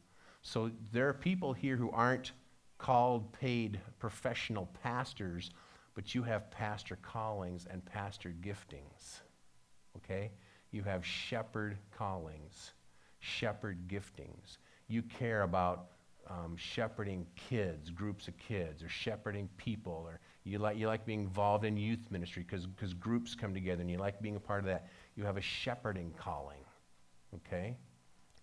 So 0.42 0.72
there 0.92 1.10
are 1.10 1.14
people 1.14 1.54
here 1.54 1.76
who 1.76 1.90
aren't 1.92 2.32
called 2.78 3.32
paid 3.34 3.80
professional 4.00 4.68
pastors, 4.82 5.52
but 5.96 6.16
you 6.16 6.24
have 6.24 6.50
pastor 6.52 6.98
callings 7.02 7.68
and 7.70 7.84
pastor 7.84 8.34
giftings. 8.42 9.20
Okay? 9.98 10.32
You 10.72 10.84
have 10.84 11.06
shepherd 11.06 11.78
callings, 11.98 12.72
shepherd 13.20 13.88
giftings. 13.88 14.58
You 14.88 15.02
care 15.02 15.42
about 15.42 15.88
um, 16.30 16.56
shepherding 16.56 17.26
kids, 17.36 17.90
groups 17.90 18.28
of 18.28 18.38
kids, 18.38 18.84
or 18.84 18.90
shepherding 18.90 19.50
people, 19.58 20.04
or 20.08 20.20
you 20.44 20.60
like, 20.60 20.78
you 20.78 20.88
like 20.88 21.06
being 21.06 21.22
involved 21.22 21.66
in 21.66 21.76
youth 21.76 22.12
ministry 22.12 22.46
because 22.48 22.94
groups 22.94 23.36
come 23.36 23.54
together 23.54 23.82
and 23.82 23.90
you 23.90 23.98
like 23.98 24.22
being 24.22 24.36
a 24.36 24.40
part 24.40 24.60
of 24.60 24.66
that. 24.68 24.88
You 25.16 25.24
have 25.24 25.38
a 25.38 25.42
shepherding 25.42 26.14
calling, 26.18 26.64
okay? 27.36 27.76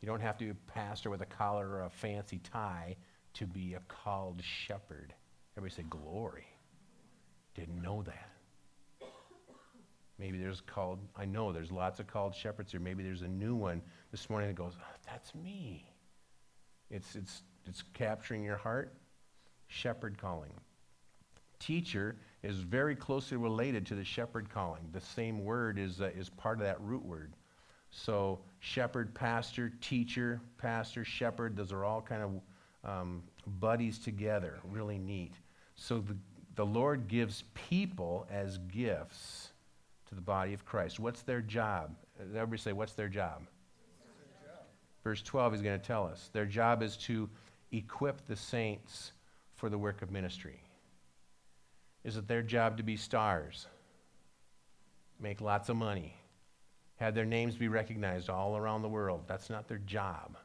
You 0.01 0.07
don't 0.07 0.20
have 0.20 0.37
to 0.38 0.44
be 0.44 0.51
a 0.51 0.72
pastor 0.72 1.11
with 1.11 1.22
a 1.22 1.27
collar 1.27 1.68
or 1.68 1.83
a 1.85 1.90
fancy 1.90 2.38
tie 2.38 2.96
to 3.35 3.46
be 3.46 3.75
a 3.75 3.81
called 3.88 4.42
shepherd. 4.42 5.14
Everybody 5.57 5.83
say, 5.83 5.88
Glory. 5.88 6.46
Didn't 7.55 7.81
know 7.81 8.03
that. 8.03 8.31
Maybe 10.18 10.38
there's 10.38 10.61
called, 10.61 10.99
I 11.16 11.25
know 11.25 11.53
there's 11.53 11.70
lots 11.70 12.01
of 12.01 12.07
called 12.07 12.35
shepherds 12.35 12.72
here. 12.72 12.81
Maybe 12.81 13.03
there's 13.03 13.22
a 13.22 13.29
new 13.29 13.55
one 13.55 13.83
this 14.11 14.29
morning 14.29 14.49
that 14.49 14.57
goes, 14.57 14.72
oh, 14.79 14.96
That's 15.07 15.35
me. 15.35 15.87
It's, 16.90 17.16
it's, 17.16 17.42
it's 17.68 17.83
capturing 17.94 18.42
your 18.42 18.57
heart. 18.57 18.94
Shepherd 19.68 20.18
calling. 20.18 20.52
Teacher 21.59 22.16
is 22.42 22.57
very 22.57 22.94
closely 22.94 23.37
related 23.37 23.87
to 23.87 23.94
the 23.94 24.05
shepherd 24.05 24.48
calling. 24.48 24.83
The 24.92 25.00
same 25.00 25.44
word 25.44 25.79
is, 25.79 26.00
uh, 26.00 26.11
is 26.16 26.29
part 26.29 26.59
of 26.59 26.64
that 26.66 26.81
root 26.81 27.05
word. 27.05 27.33
So, 27.90 28.40
shepherd, 28.61 29.14
pastor, 29.14 29.72
teacher, 29.81 30.40
pastor, 30.59 31.05
shepherd, 31.05 31.57
those 31.57 31.72
are 31.72 31.85
all 31.85 32.02
kind 32.02 32.22
of 32.22 32.90
um, 32.90 33.22
buddies 33.59 33.98
together. 33.98 34.59
Really 34.64 34.98
neat. 34.98 35.33
So, 35.76 36.00
the, 36.00 36.16
the 36.57 36.66
Lord 36.66 37.09
gives 37.09 37.44
people 37.55 38.26
as 38.31 38.59
gifts 38.59 39.52
to 40.09 40.14
the 40.14 40.20
body 40.20 40.52
of 40.52 40.64
Christ. 40.64 41.00
What's 41.00 41.22
their 41.22 41.40
job? 41.40 41.96
Everybody 42.20 42.59
say, 42.59 42.72
What's 42.72 42.92
their 42.92 43.09
job? 43.09 43.42
Their 44.42 44.50
job. 44.50 44.64
Verse 45.02 45.22
12, 45.22 45.55
he's 45.55 45.62
going 45.62 45.81
to 45.81 45.87
tell 45.87 46.07
us. 46.07 46.31
Their 46.33 46.46
job 46.46 46.83
is 46.83 46.96
to 46.98 47.29
equip 47.76 48.26
the 48.26 48.36
saints 48.36 49.12
for 49.54 49.68
the 49.68 49.78
work 49.78 50.02
of 50.02 50.10
ministry. 50.10 50.60
Is 52.04 52.16
it 52.16 52.28
their 52.28 52.42
job 52.42 52.76
to 52.76 52.82
be 52.82 52.96
stars? 52.96 53.66
Make 55.20 55.40
lots 55.40 55.68
of 55.68 55.76
money? 55.76 56.16
Have 56.96 57.14
their 57.14 57.24
names 57.24 57.56
be 57.56 57.68
recognized 57.68 58.30
all 58.30 58.56
around 58.56 58.82
the 58.82 58.88
world? 58.88 59.24
That's 59.26 59.50
not 59.50 59.68
their 59.68 59.78
job. 59.78 60.36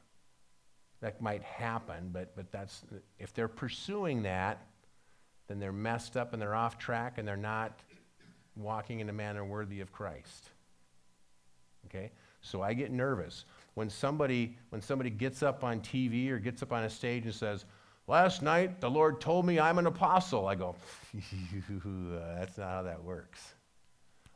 That 1.02 1.22
might 1.22 1.44
happen, 1.44 2.10
but, 2.12 2.36
but 2.36 2.52
that's, 2.52 2.84
if 3.20 3.34
they're 3.34 3.48
pursuing 3.48 4.24
that, 4.24 4.65
then 5.48 5.60
they're 5.60 5.72
messed 5.72 6.17
up 6.17 6.34
and 6.34 6.41
they're 6.41 6.56
off 6.56 6.78
track 6.78 7.17
and 7.17 7.28
they're 7.28 7.38
not 7.38 7.80
walking 8.56 9.00
in 9.00 9.10
a 9.10 9.13
manner 9.13 9.44
worthy 9.44 9.82
of 9.82 9.91
Christ. 9.91 10.50
Okay? 11.88 12.12
So 12.41 12.62
I 12.62 12.74
get 12.74 12.91
nervous 12.91 13.46
when 13.76 13.90
somebody 13.90 14.58
when 14.70 14.82
somebody 14.82 15.10
gets 15.10 15.44
up 15.44 15.64
on 15.64 15.80
TV 15.82 16.30
or 16.30 16.40
gets 16.40 16.62
up 16.62 16.72
on 16.72 16.84
a 16.84 16.90
stage 16.90 17.26
and 17.26 17.34
says, 17.34 17.66
"Last 18.08 18.42
night 18.42 18.82
the 18.82 18.90
Lord 18.90 19.22
told 19.22 19.46
me 19.46 19.60
I'm 19.60 19.78
an 19.78 19.88
apostle." 19.88 20.48
I 20.48 20.56
go, 20.56 20.76
"That's 21.14 22.58
not 22.58 22.70
how 22.70 22.82
that 22.84 23.04
works." 23.04 23.54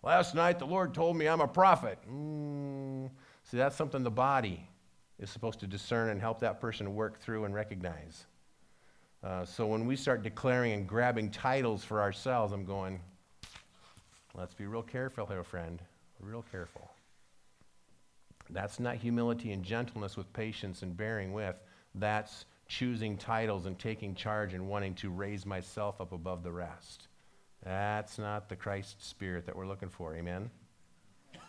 Last 0.04 0.36
night 0.36 0.60
the 0.60 0.68
Lord 0.68 0.94
told 0.94 1.18
me 1.18 1.28
I'm 1.28 1.42
a 1.42 1.48
prophet. 1.48 1.98
Mm. 2.10 3.10
See, 3.44 3.58
that's 3.58 3.76
something 3.76 4.04
the 4.04 4.12
body 4.12 4.68
is 5.20 5.30
supposed 5.30 5.60
to 5.62 5.68
discern 5.68 6.10
and 6.10 6.20
help 6.20 6.40
that 6.42 6.60
person 6.60 6.94
work 6.94 7.20
through 7.20 7.46
and 7.46 7.54
recognize. 7.54 8.26
Uh, 9.24 9.46
so 9.46 9.66
when 9.66 9.88
we 9.88 9.96
start 9.96 10.22
declaring 10.22 10.74
and 10.74 10.88
grabbing 10.88 11.32
titles 11.32 11.84
for 11.84 12.02
ourselves, 12.02 12.54
I'm 12.54 12.66
going, 12.66 13.00
Let's 14.38 14.54
be 14.54 14.66
real 14.66 14.84
careful 14.84 15.26
here, 15.28 15.46
friend. 15.46 15.82
Real 16.20 16.44
careful. 16.52 16.92
That's 18.50 18.80
not 18.80 18.96
humility 18.96 19.52
and 19.52 19.64
gentleness 19.64 20.18
with 20.18 20.32
patience 20.34 20.82
and 20.82 20.96
bearing 20.96 21.34
with. 21.34 21.56
That's 21.96 22.46
choosing 22.68 23.18
titles 23.18 23.66
and 23.66 23.78
taking 23.78 24.16
charge 24.16 24.54
and 24.54 24.68
wanting 24.68 24.96
to 24.96 25.10
raise 25.10 25.46
myself 25.46 26.02
up 26.02 26.12
above 26.12 26.44
the 26.44 26.52
rest. 26.52 27.08
That's 27.64 28.18
not 28.18 28.50
the 28.50 28.56
Christ 28.56 29.04
spirit 29.04 29.46
that 29.46 29.56
we're 29.56 29.68
looking 29.68 29.90
for. 29.90 30.16
Amen? 30.16 30.50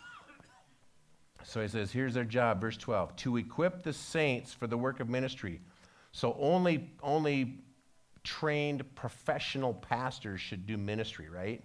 So 1.43 1.61
he 1.61 1.67
says, 1.67 1.91
here's 1.91 2.15
their 2.15 2.25
job, 2.25 2.59
verse 2.59 2.77
12 2.77 3.15
to 3.17 3.37
equip 3.37 3.83
the 3.83 3.93
saints 3.93 4.53
for 4.53 4.67
the 4.67 4.77
work 4.77 4.99
of 4.99 5.07
ministry. 5.07 5.61
So 6.11 6.35
only, 6.39 6.89
only 7.03 7.59
trained 8.23 8.83
professional 8.95 9.73
pastors 9.73 10.41
should 10.41 10.65
do 10.65 10.77
ministry, 10.77 11.29
right? 11.29 11.63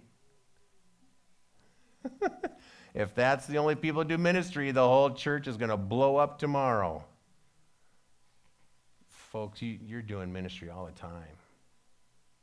if 2.93 3.15
that's 3.15 3.47
the 3.47 3.57
only 3.57 3.75
people 3.75 4.03
who 4.03 4.09
do 4.09 4.17
ministry, 4.17 4.71
the 4.71 4.87
whole 4.87 5.09
church 5.09 5.47
is 5.47 5.57
going 5.57 5.71
to 5.71 5.77
blow 5.77 6.17
up 6.17 6.37
tomorrow. 6.37 7.03
Folks, 9.07 9.61
you, 9.61 9.79
you're 9.83 10.03
doing 10.03 10.31
ministry 10.31 10.69
all 10.69 10.85
the 10.85 10.91
time. 10.91 11.37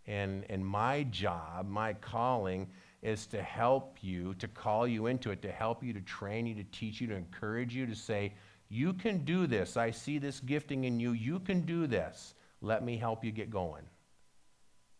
And, 0.06 0.44
and 0.50 0.66
my 0.66 1.04
job, 1.04 1.68
my 1.68 1.92
calling, 1.92 2.68
is 3.00 3.26
to 3.28 3.40
help 3.40 3.98
you, 4.00 4.34
to 4.34 4.48
call 4.48 4.88
you 4.88 5.06
into 5.06 5.30
it, 5.30 5.40
to 5.42 5.52
help 5.52 5.84
you, 5.84 5.92
to 5.92 6.00
train 6.00 6.46
you, 6.46 6.54
to 6.56 6.64
teach 6.72 7.00
you, 7.00 7.06
to 7.06 7.14
encourage 7.14 7.74
you, 7.74 7.86
to 7.86 7.94
say, 7.94 8.32
You 8.68 8.92
can 8.92 9.24
do 9.24 9.46
this. 9.46 9.76
I 9.76 9.92
see 9.92 10.18
this 10.18 10.40
gifting 10.40 10.82
in 10.84 10.98
you. 10.98 11.12
You 11.12 11.38
can 11.38 11.60
do 11.60 11.86
this. 11.86 12.34
Let 12.60 12.84
me 12.84 12.96
help 12.96 13.24
you 13.24 13.30
get 13.30 13.50
going. 13.50 13.84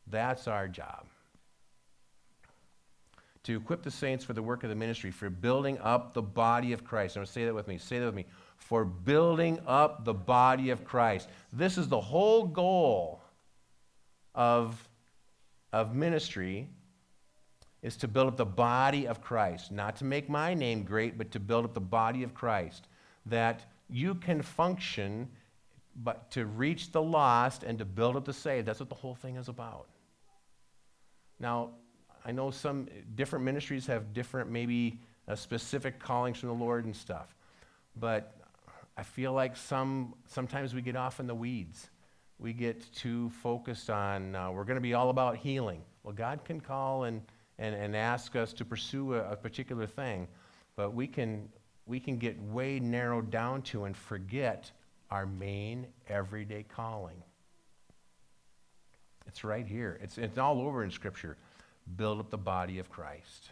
That's 0.06 0.46
our 0.46 0.68
job 0.68 1.09
to 3.44 3.56
equip 3.56 3.82
the 3.82 3.90
saints 3.90 4.24
for 4.24 4.32
the 4.32 4.42
work 4.42 4.62
of 4.64 4.70
the 4.70 4.76
ministry, 4.76 5.10
for 5.10 5.30
building 5.30 5.78
up 5.78 6.12
the 6.12 6.22
body 6.22 6.72
of 6.72 6.84
Christ. 6.84 7.16
I'm 7.16 7.20
going 7.20 7.26
to 7.26 7.32
say 7.32 7.44
that 7.46 7.54
with 7.54 7.68
me. 7.68 7.78
Say 7.78 7.98
that 7.98 8.04
with 8.04 8.14
me. 8.14 8.26
For 8.56 8.84
building 8.84 9.60
up 9.66 10.04
the 10.04 10.12
body 10.12 10.70
of 10.70 10.84
Christ. 10.84 11.28
This 11.52 11.78
is 11.78 11.88
the 11.88 12.00
whole 12.00 12.46
goal 12.46 13.22
of, 14.34 14.88
of 15.72 15.94
ministry 15.94 16.68
is 17.82 17.96
to 17.96 18.08
build 18.08 18.28
up 18.28 18.36
the 18.36 18.44
body 18.44 19.06
of 19.08 19.22
Christ. 19.22 19.72
Not 19.72 19.96
to 19.96 20.04
make 20.04 20.28
my 20.28 20.52
name 20.52 20.82
great, 20.82 21.16
but 21.16 21.30
to 21.30 21.40
build 21.40 21.64
up 21.64 21.72
the 21.72 21.80
body 21.80 22.22
of 22.22 22.34
Christ. 22.34 22.88
That 23.24 23.62
you 23.88 24.14
can 24.16 24.42
function 24.42 25.28
but 25.96 26.30
to 26.32 26.46
reach 26.46 26.92
the 26.92 27.02
lost 27.02 27.62
and 27.62 27.78
to 27.78 27.84
build 27.84 28.16
up 28.16 28.24
the 28.24 28.32
saved. 28.32 28.66
That's 28.66 28.80
what 28.80 28.90
the 28.90 28.94
whole 28.94 29.14
thing 29.14 29.36
is 29.36 29.48
about. 29.48 29.86
Now, 31.38 31.70
I 32.24 32.32
know 32.32 32.50
some 32.50 32.88
different 33.14 33.44
ministries 33.44 33.86
have 33.86 34.12
different, 34.12 34.50
maybe 34.50 34.98
uh, 35.26 35.34
specific 35.34 35.98
callings 35.98 36.38
from 36.38 36.48
the 36.50 36.54
Lord 36.54 36.84
and 36.84 36.94
stuff. 36.94 37.34
But 37.96 38.34
I 38.96 39.02
feel 39.02 39.32
like 39.32 39.56
some 39.56 40.14
sometimes 40.26 40.74
we 40.74 40.82
get 40.82 40.96
off 40.96 41.20
in 41.20 41.26
the 41.26 41.34
weeds. 41.34 41.88
We 42.38 42.52
get 42.52 42.92
too 42.94 43.30
focused 43.42 43.90
on 43.90 44.34
uh, 44.34 44.50
we're 44.50 44.64
going 44.64 44.76
to 44.76 44.82
be 44.82 44.94
all 44.94 45.10
about 45.10 45.36
healing. 45.36 45.82
Well, 46.02 46.14
God 46.14 46.44
can 46.44 46.60
call 46.60 47.04
and, 47.04 47.22
and, 47.58 47.74
and 47.74 47.96
ask 47.96 48.36
us 48.36 48.52
to 48.54 48.64
pursue 48.64 49.14
a, 49.14 49.32
a 49.32 49.36
particular 49.36 49.86
thing, 49.86 50.28
but 50.76 50.94
we 50.94 51.06
can 51.06 51.48
we 51.86 51.98
can 52.00 52.18
get 52.18 52.40
way 52.40 52.78
narrowed 52.78 53.30
down 53.30 53.62
to 53.62 53.84
and 53.84 53.96
forget 53.96 54.70
our 55.10 55.26
main 55.26 55.86
everyday 56.08 56.62
calling. 56.62 57.22
It's 59.26 59.44
right 59.44 59.66
here. 59.66 59.98
It's, 60.02 60.18
it's 60.18 60.38
all 60.38 60.60
over 60.60 60.84
in 60.84 60.90
Scripture 60.90 61.36
build 61.96 62.20
up 62.20 62.30
the 62.30 62.38
body 62.38 62.78
of 62.78 62.90
Christ. 62.90 63.50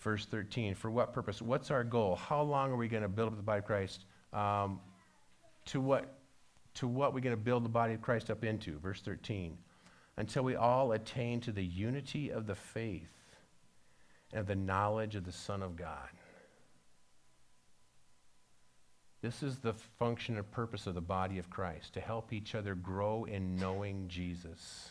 Verse 0.00 0.26
13, 0.26 0.74
for 0.74 0.90
what 0.90 1.12
purpose? 1.12 1.40
What's 1.40 1.70
our 1.70 1.84
goal? 1.84 2.16
How 2.16 2.42
long 2.42 2.72
are 2.72 2.76
we 2.76 2.88
going 2.88 3.04
to 3.04 3.08
build 3.08 3.28
up 3.28 3.36
the 3.36 3.42
body 3.42 3.60
of 3.60 3.64
Christ? 3.64 4.04
Um, 4.32 4.80
to 5.66 5.80
what 5.80 6.18
to 6.74 6.88
what 6.88 7.12
we're 7.12 7.20
going 7.20 7.36
to 7.36 7.42
build 7.42 7.64
the 7.64 7.68
body 7.68 7.94
of 7.94 8.00
Christ 8.00 8.30
up 8.30 8.44
into? 8.44 8.78
Verse 8.78 9.00
13. 9.02 9.56
Until 10.16 10.42
we 10.42 10.56
all 10.56 10.92
attain 10.92 11.40
to 11.40 11.52
the 11.52 11.64
unity 11.64 12.30
of 12.30 12.46
the 12.46 12.54
faith 12.54 13.10
and 14.32 14.40
of 14.40 14.46
the 14.46 14.56
knowledge 14.56 15.14
of 15.14 15.24
the 15.24 15.32
Son 15.32 15.62
of 15.62 15.76
God. 15.76 16.08
This 19.22 19.44
is 19.44 19.58
the 19.58 19.72
function 19.72 20.36
and 20.36 20.50
purpose 20.50 20.88
of 20.88 20.94
the 20.94 21.00
body 21.00 21.38
of 21.38 21.48
Christ 21.48 21.94
to 21.94 22.00
help 22.00 22.32
each 22.32 22.56
other 22.56 22.74
grow 22.74 23.24
in 23.24 23.56
knowing 23.56 24.08
Jesus. 24.08 24.90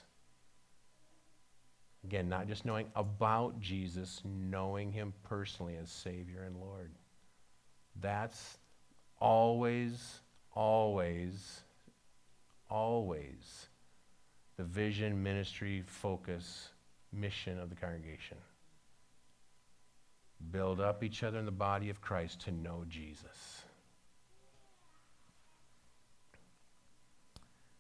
Again, 2.06 2.30
not 2.30 2.48
just 2.48 2.66
knowing 2.66 2.88
about 2.96 3.60
Jesus, 3.60 4.22
knowing 4.24 4.94
him 4.94 5.14
personally 5.24 5.76
as 5.76 5.92
Savior 5.92 6.44
and 6.44 6.58
Lord. 6.58 6.92
That's 8.00 8.58
always, 9.20 10.22
always, 10.54 11.62
always 12.70 13.68
the 14.56 14.64
vision, 14.64 15.22
ministry, 15.22 15.84
focus, 15.86 16.70
mission 17.12 17.60
of 17.60 17.70
the 17.70 17.76
congregation. 17.76 18.38
Build 20.52 20.80
up 20.80 21.04
each 21.04 21.22
other 21.22 21.38
in 21.38 21.46
the 21.46 21.52
body 21.52 21.90
of 21.90 22.00
Christ 22.02 22.40
to 22.42 22.52
know 22.52 22.86
Jesus. 22.88 23.64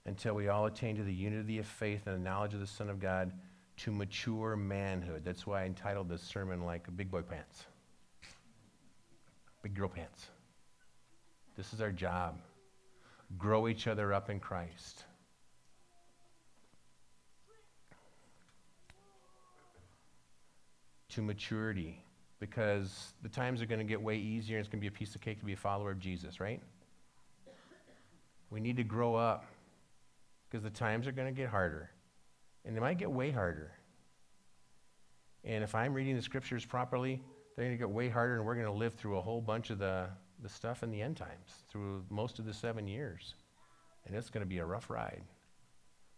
Until 0.05 0.33
we 0.33 0.47
all 0.47 0.65
attain 0.65 0.95
to 0.95 1.03
the 1.03 1.13
unity 1.13 1.59
of 1.59 1.65
faith 1.65 2.07
and 2.07 2.15
the 2.15 2.29
knowledge 2.29 2.53
of 2.53 2.59
the 2.59 2.67
Son 2.67 2.89
of 2.89 2.99
God 2.99 3.31
to 3.77 3.91
mature 3.91 4.55
manhood. 4.55 5.23
That's 5.23 5.45
why 5.45 5.63
I 5.63 5.65
entitled 5.65 6.09
this 6.09 6.21
sermon 6.21 6.65
like 6.65 6.85
Big 6.95 7.09
Boy 7.11 7.21
Pants. 7.21 7.65
Big 9.61 9.75
Girl 9.75 9.89
Pants. 9.89 10.27
This 11.55 11.73
is 11.73 11.81
our 11.81 11.91
job. 11.91 12.39
Grow 13.37 13.67
each 13.67 13.87
other 13.87 14.13
up 14.13 14.29
in 14.29 14.39
Christ. 14.39 15.05
To 21.09 21.21
maturity, 21.21 22.03
because 22.39 23.13
the 23.21 23.29
times 23.29 23.61
are 23.61 23.65
going 23.65 23.79
to 23.79 23.85
get 23.85 24.01
way 24.01 24.15
easier 24.17 24.57
and 24.57 24.65
it's 24.65 24.71
going 24.71 24.79
to 24.79 24.89
be 24.89 24.93
a 24.93 24.97
piece 24.97 25.13
of 25.13 25.21
cake 25.21 25.39
to 25.39 25.45
be 25.45 25.53
a 25.53 25.57
follower 25.57 25.91
of 25.91 25.99
Jesus, 25.99 26.39
right? 26.39 26.61
We 28.49 28.59
need 28.59 28.77
to 28.77 28.83
grow 28.83 29.15
up. 29.15 29.45
Because 30.51 30.63
the 30.63 30.69
times 30.69 31.07
are 31.07 31.13
going 31.13 31.33
to 31.33 31.33
get 31.33 31.49
harder. 31.49 31.89
And 32.65 32.75
they 32.75 32.81
might 32.81 32.97
get 32.97 33.09
way 33.09 33.31
harder. 33.31 33.71
And 35.45 35.63
if 35.63 35.73
I'm 35.73 35.93
reading 35.93 36.15
the 36.15 36.21
scriptures 36.21 36.65
properly, 36.65 37.21
they're 37.55 37.65
going 37.65 37.77
to 37.77 37.79
get 37.79 37.89
way 37.89 38.09
harder, 38.09 38.35
and 38.37 38.45
we're 38.45 38.55
going 38.55 38.67
to 38.67 38.71
live 38.71 38.93
through 38.93 39.17
a 39.17 39.21
whole 39.21 39.41
bunch 39.41 39.69
of 39.69 39.79
the, 39.79 40.07
the 40.41 40.49
stuff 40.49 40.83
in 40.83 40.91
the 40.91 41.01
end 41.01 41.17
times, 41.17 41.63
through 41.69 42.03
most 42.09 42.37
of 42.37 42.45
the 42.45 42.53
seven 42.53 42.87
years. 42.87 43.35
And 44.05 44.15
it's 44.15 44.29
going 44.29 44.43
to 44.43 44.49
be 44.49 44.57
a 44.57 44.65
rough 44.65 44.89
ride. 44.89 45.23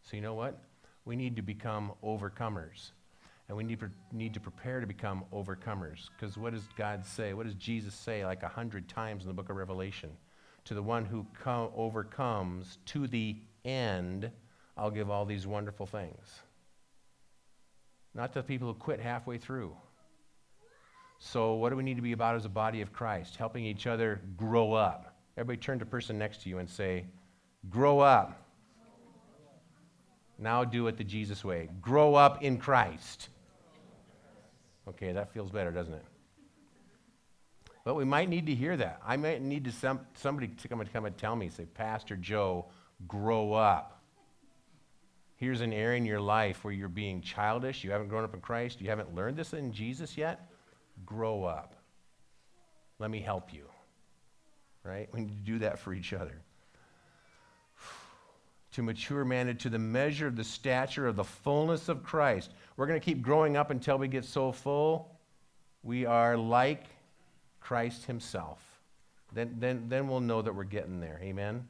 So, 0.02 0.16
you 0.16 0.22
know 0.22 0.34
what? 0.34 0.62
We 1.06 1.16
need 1.16 1.36
to 1.36 1.42
become 1.42 1.94
overcomers. 2.04 2.92
And 3.48 3.58
we 3.58 3.64
need, 3.64 3.80
need 4.12 4.34
to 4.34 4.40
prepare 4.40 4.82
to 4.82 4.88
become 4.88 5.26
overcomers. 5.32 6.10
Because 6.10 6.38
what 6.38 6.54
does 6.54 6.68
God 6.78 7.06
say? 7.06 7.34
What 7.34 7.46
does 7.46 7.56
Jesus 7.56 7.94
say 7.94 8.26
like 8.26 8.42
a 8.42 8.48
hundred 8.48 8.88
times 8.88 9.24
in 9.24 9.28
the 9.28 9.34
book 9.34 9.50
of 9.50 9.58
Revelation? 9.58 10.10
To 10.66 10.74
the 10.74 10.84
one 10.84 11.06
who 11.06 11.26
com- 11.42 11.70
overcomes 11.76 12.80
to 12.86 13.06
the 13.06 13.38
end, 13.66 14.32
I'll 14.78 14.92
give 14.92 15.10
all 15.10 15.26
these 15.26 15.46
wonderful 15.46 15.86
things. 15.86 16.42
Not 18.14 18.34
to 18.34 18.44
people 18.44 18.68
who 18.68 18.74
quit 18.74 19.00
halfway 19.00 19.38
through. 19.38 19.76
So, 21.20 21.54
what 21.54 21.70
do 21.70 21.76
we 21.76 21.84
need 21.84 21.96
to 21.96 22.02
be 22.02 22.12
about 22.12 22.36
as 22.36 22.46
a 22.46 22.50
body 22.50 22.82
of 22.82 22.92
Christ? 22.92 23.38
Helping 23.38 23.66
each 23.66 23.88
other 23.88 24.22
grow 24.36 24.74
up. 24.74 25.16
Everybody 25.38 25.58
turn 25.58 25.80
to 25.80 25.86
the 25.86 25.90
person 25.90 26.18
next 26.18 26.44
to 26.44 26.50
you 26.50 26.60
and 26.60 26.70
say, 26.70 27.06
Grow 27.70 28.00
up. 28.00 28.40
Now 30.38 30.64
do 30.64 30.88
it 30.88 30.98
the 30.98 31.04
Jesus 31.04 31.44
way. 31.46 31.70
Grow 31.82 32.16
up 32.16 32.44
in 32.44 32.58
Christ. 32.58 33.30
Okay, 34.88 35.14
that 35.14 35.34
feels 35.34 35.50
better, 35.50 35.72
doesn't 35.72 35.94
it? 35.94 36.06
But 37.86 37.96
we 37.96 38.06
might 38.06 38.30
need 38.30 38.46
to 38.48 38.56
hear 38.56 38.76
that. 38.78 39.02
I 39.06 39.18
might 39.18 39.42
need 39.42 39.66
to 39.66 39.72
some, 39.72 40.02
somebody 40.14 40.48
to 40.48 40.68
come 40.68 40.82
and 40.82 40.92
come 40.92 41.06
and 41.06 41.18
tell 41.18 41.36
me, 41.36 41.50
say, 41.50 41.66
Pastor 41.66 42.16
Joe, 42.16 42.66
grow 43.08 43.54
up. 43.54 44.02
Here's 45.36 45.62
an 45.62 45.74
area 45.74 45.98
in 45.98 46.06
your 46.06 46.22
life 46.22 46.64
where 46.64 46.74
you're 46.74 46.88
being 46.88 47.22
childish. 47.22 47.84
You 47.84 47.92
haven't 47.92 48.08
grown 48.08 48.24
up 48.24 48.34
in 48.34 48.42
Christ. 48.42 48.80
You 48.82 48.90
haven't 48.90 49.14
learned 49.14 49.38
this 49.38 49.54
in 49.54 49.74
Jesus 49.74 50.18
yet. 50.18 50.50
Grow 51.06 51.44
up. 51.44 51.76
Let 53.00 53.12
me 53.12 53.20
help 53.20 53.54
you. 53.54 53.66
Right? 54.84 55.10
We 55.14 55.22
need 55.22 55.46
to 55.46 55.52
do 55.52 55.60
that 55.60 55.80
for 55.80 55.94
each 55.94 56.14
other 56.14 56.42
to 58.74 58.82
mature 58.82 59.24
man 59.24 59.56
to 59.56 59.70
the 59.70 59.80
measure 59.80 60.28
of 60.28 60.36
the 60.36 60.44
stature 60.44 61.08
of 61.08 61.16
the 61.16 61.24
fullness 61.24 61.90
of 61.90 62.04
Christ. 62.04 62.52
We're 62.76 62.88
going 62.88 63.00
to 63.00 63.06
keep 63.06 63.22
growing 63.22 63.56
up 63.56 63.70
until 63.70 63.98
we 63.98 64.08
get 64.08 64.26
so 64.26 64.52
full 64.52 65.14
we 65.84 66.06
are 66.06 66.38
like 66.38 66.86
Christ 67.60 68.06
himself. 68.06 68.60
Then, 69.34 69.56
then, 69.60 69.86
then 69.90 70.08
we'll 70.08 70.22
know 70.22 70.42
that 70.42 70.56
we're 70.56 70.64
getting 70.64 71.02
there. 71.02 71.20
Amen? 71.22 71.68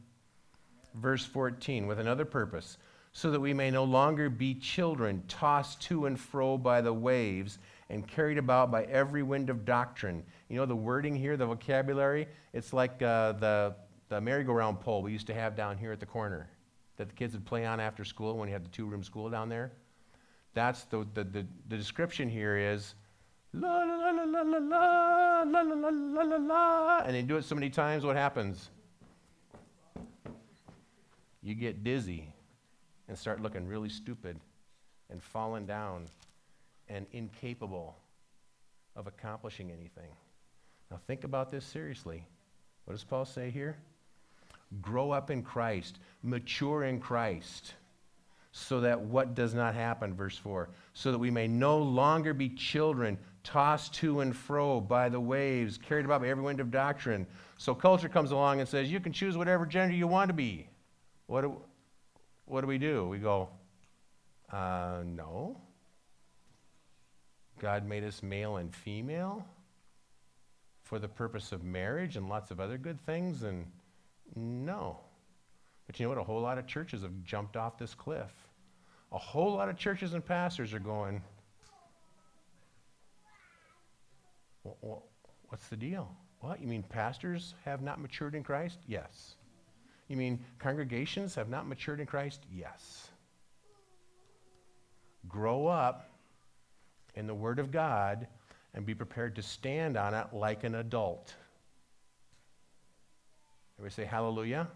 Verse 0.96 1.26
14, 1.26 1.88
with 1.88 2.00
another 2.00 2.26
purpose, 2.26 2.78
so 3.12 3.32
that 3.32 3.40
we 3.40 3.54
may 3.54 3.70
no 3.72 3.84
longer 3.84 4.30
be 4.30 4.56
children 4.56 5.24
tossed 5.28 5.82
to 5.84 6.06
and 6.06 6.20
fro 6.20 6.58
by 6.58 6.82
the 6.82 6.94
waves 6.94 7.60
and 7.90 8.08
carried 8.08 8.38
about 8.38 8.72
by 8.72 8.84
every 8.86 9.24
wind 9.24 9.50
of 9.50 9.66
doctrine. 9.66 10.24
You 10.50 10.58
know 10.58 10.66
the 10.66 10.76
wording 10.76 11.16
here, 11.16 11.38
the 11.38 11.46
vocabulary? 11.46 12.28
It's 12.54 12.74
like 12.74 13.02
uh, 13.02 13.34
the, 13.34 13.76
the 14.10 14.20
merry-go-round 14.22 14.80
pole 14.80 15.02
we 15.02 15.12
used 15.12 15.28
to 15.28 15.34
have 15.34 15.56
down 15.56 15.78
here 15.78 15.92
at 15.92 16.00
the 16.00 16.06
corner 16.06 16.50
that 16.98 17.10
the 17.10 17.16
kids 17.16 17.34
would 17.34 17.46
play 17.46 17.66
on 17.66 17.80
after 17.80 18.06
school 18.06 18.38
when 18.38 18.48
you 18.48 18.54
had 18.54 18.64
the 18.64 18.70
two 18.70 18.86
room 18.86 19.04
school 19.04 19.30
down 19.30 19.50
there. 19.50 19.72
That's 20.54 20.84
the, 20.86 21.08
the, 21.14 21.24
the, 21.24 21.48
the 21.70 21.78
description 21.78 22.30
here 22.30 22.58
is 22.58 22.94
la 23.54 23.84
la 23.84 23.96
la 23.96 24.10
la 24.12 24.42
la 24.42 24.42
la 24.42 25.44
la 25.44 25.62
la 25.62 25.80
la 25.80 26.36
la 26.36 26.38
la 26.38 26.98
and 27.00 27.16
they 27.16 27.22
do 27.22 27.38
it 27.38 27.46
so 27.46 27.56
many 27.56 27.70
times, 27.70 28.06
what 28.06 28.16
happens? 28.16 28.70
You 31.44 31.56
get 31.56 31.84
dizzy 31.84 32.34
and 33.08 33.18
start 33.18 33.42
looking 33.42 33.68
really 33.68 33.90
stupid 33.90 34.40
and 35.12 35.22
falling 35.22 35.66
down 35.66 36.06
and 36.90 37.06
incapable 37.12 37.96
of 38.96 39.08
accomplishing 39.08 39.72
anything. 39.72 40.10
Now 40.90 41.00
think 41.06 41.24
about 41.24 41.52
this 41.52 41.66
seriously. 41.66 42.26
What 42.86 42.94
does 42.94 43.04
Paul 43.04 43.26
say 43.26 43.50
here? 43.50 43.78
grow 44.82 45.12
up 45.12 45.30
in 45.30 45.44
Christ, 45.44 46.00
mature 46.22 46.84
in 46.84 47.00
Christ, 47.00 47.74
so 48.52 48.82
that 48.82 49.00
what 49.00 49.36
does 49.36 49.54
not 49.54 49.74
happen, 49.74 50.14
verse 50.14 50.38
4, 50.38 50.70
so 50.94 51.12
that 51.12 51.18
we 51.18 51.32
may 51.32 51.48
no 51.48 51.78
longer 51.80 52.34
be 52.34 52.50
children 52.50 53.18
tossed 53.44 53.94
to 53.96 54.22
and 54.22 54.36
fro 54.36 54.80
by 54.80 55.10
the 55.10 55.20
waves, 55.20 55.78
carried 55.78 56.06
about 56.06 56.22
by 56.22 56.30
every 56.30 56.44
wind 56.44 56.60
of 56.60 56.72
doctrine. 56.72 57.28
So 57.58 57.74
culture 57.76 58.10
comes 58.10 58.32
along 58.32 58.60
and 58.60 58.70
says, 58.70 58.92
you 58.92 59.00
can 59.00 59.12
choose 59.12 59.36
whatever 59.36 59.66
gender 59.66 59.96
you 59.96 60.08
want 60.08 60.30
to 60.30 60.34
be. 60.34 60.68
What 61.28 61.42
do, 61.42 61.58
what 62.46 62.62
do 62.62 62.68
we 62.68 62.78
do? 62.78 63.08
We 63.08 63.18
go, 63.18 63.50
uh, 64.52 65.04
no. 65.06 65.58
God 67.60 67.88
made 67.88 68.04
us 68.04 68.22
male 68.22 68.58
and 68.58 68.76
female 68.76 69.46
for 70.84 71.00
the 71.00 71.08
purpose 71.08 71.52
of 71.52 71.64
marriage 71.64 72.18
and 72.18 72.28
lots 72.28 72.52
of 72.52 72.60
other 72.60 72.78
good 72.78 73.00
things, 73.06 73.44
and 73.44 73.66
no. 74.36 75.00
But 75.88 76.00
you 76.00 76.06
know 76.06 76.10
what? 76.10 76.18
A 76.18 76.24
whole 76.24 76.42
lot 76.42 76.58
of 76.58 76.68
churches 76.68 77.02
have 77.02 77.24
jumped 77.24 77.56
off 77.56 77.78
this 77.78 77.94
cliff. 77.94 78.32
A 79.12 79.18
whole 79.18 79.54
lot 79.54 79.70
of 79.70 79.78
churches 79.78 80.14
and 80.14 80.26
pastors 80.26 80.74
are 80.74 80.80
going, 80.80 81.22
what's 85.50 85.68
the 85.68 85.78
deal? 85.78 86.10
What? 86.40 86.60
You 86.60 86.68
mean 86.68 86.84
pastors 86.84 87.54
have 87.64 87.82
not 87.82 88.02
matured 88.02 88.36
in 88.36 88.44
Christ? 88.44 88.80
Yes. 88.88 89.36
You 90.08 90.18
mean 90.18 90.44
congregations 90.60 91.36
have 91.36 91.50
not 91.50 91.68
matured 91.68 92.00
in 92.00 92.06
Christ? 92.06 92.42
Yes. 92.52 93.08
Grow 95.28 95.68
up 95.68 96.10
in 97.16 97.28
the 97.28 97.34
Word 97.34 97.60
of 97.60 97.72
God 97.72 98.28
and 98.74 98.86
be 98.86 98.94
prepared 98.94 99.36
to 99.36 99.42
stand 99.42 99.98
on 99.98 100.14
it 100.14 100.28
like 100.34 100.64
an 100.64 100.76
adult. 100.76 101.34
Everybody 103.78 104.04
say 104.04 104.06
hallelujah. 104.06 104.68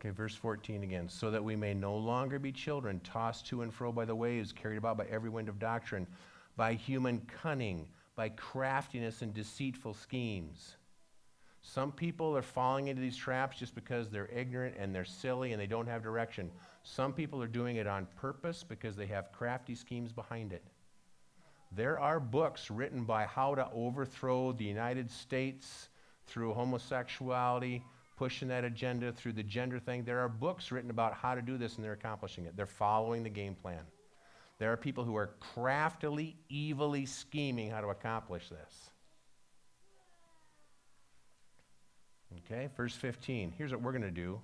Okay, 0.00 0.10
verse 0.10 0.34
14 0.34 0.82
again. 0.82 1.08
So 1.08 1.30
that 1.30 1.42
we 1.42 1.56
may 1.56 1.74
no 1.74 1.96
longer 1.96 2.38
be 2.38 2.52
children, 2.52 3.00
tossed 3.00 3.46
to 3.46 3.62
and 3.62 3.72
fro 3.72 3.90
by 3.90 4.04
the 4.04 4.14
waves, 4.14 4.52
carried 4.52 4.76
about 4.76 4.98
by 4.98 5.06
every 5.06 5.30
wind 5.30 5.48
of 5.48 5.58
doctrine, 5.58 6.06
by 6.56 6.74
human 6.74 7.20
cunning, 7.42 7.88
by 8.16 8.30
craftiness 8.30 9.22
and 9.22 9.32
deceitful 9.32 9.94
schemes. 9.94 10.76
Some 11.60 11.92
people 11.92 12.36
are 12.36 12.42
falling 12.42 12.88
into 12.88 13.02
these 13.02 13.16
traps 13.16 13.58
just 13.58 13.74
because 13.74 14.08
they're 14.08 14.30
ignorant 14.34 14.76
and 14.78 14.94
they're 14.94 15.04
silly 15.04 15.52
and 15.52 15.60
they 15.60 15.66
don't 15.66 15.88
have 15.88 16.02
direction. 16.02 16.50
Some 16.82 17.12
people 17.12 17.42
are 17.42 17.48
doing 17.48 17.76
it 17.76 17.86
on 17.86 18.06
purpose 18.16 18.64
because 18.66 18.96
they 18.96 19.06
have 19.06 19.32
crafty 19.32 19.74
schemes 19.74 20.12
behind 20.12 20.52
it. 20.52 20.62
There 21.72 21.98
are 21.98 22.20
books 22.20 22.70
written 22.70 23.04
by 23.04 23.26
how 23.26 23.54
to 23.56 23.68
overthrow 23.74 24.52
the 24.52 24.64
United 24.64 25.10
States 25.10 25.88
through 26.26 26.54
homosexuality, 26.54 27.82
pushing 28.16 28.48
that 28.48 28.64
agenda 28.64 29.12
through 29.12 29.32
the 29.32 29.42
gender 29.42 29.78
thing. 29.78 30.04
There 30.04 30.20
are 30.20 30.28
books 30.28 30.72
written 30.72 30.90
about 30.90 31.14
how 31.14 31.34
to 31.34 31.42
do 31.42 31.58
this, 31.58 31.76
and 31.76 31.84
they're 31.84 31.92
accomplishing 31.92 32.46
it. 32.46 32.56
They're 32.56 32.66
following 32.66 33.24
the 33.24 33.28
game 33.28 33.54
plan. 33.54 33.82
There 34.58 34.72
are 34.72 34.76
people 34.76 35.04
who 35.04 35.16
are 35.16 35.30
craftily, 35.54 36.36
evilly 36.50 37.06
scheming 37.06 37.70
how 37.70 37.80
to 37.80 37.88
accomplish 37.88 38.48
this. 38.48 38.90
Okay, 42.38 42.68
verse 42.76 42.94
15. 42.94 43.52
Here's 43.56 43.72
what 43.72 43.82
we're 43.82 43.92
going 43.92 44.02
to 44.02 44.10
do. 44.10 44.40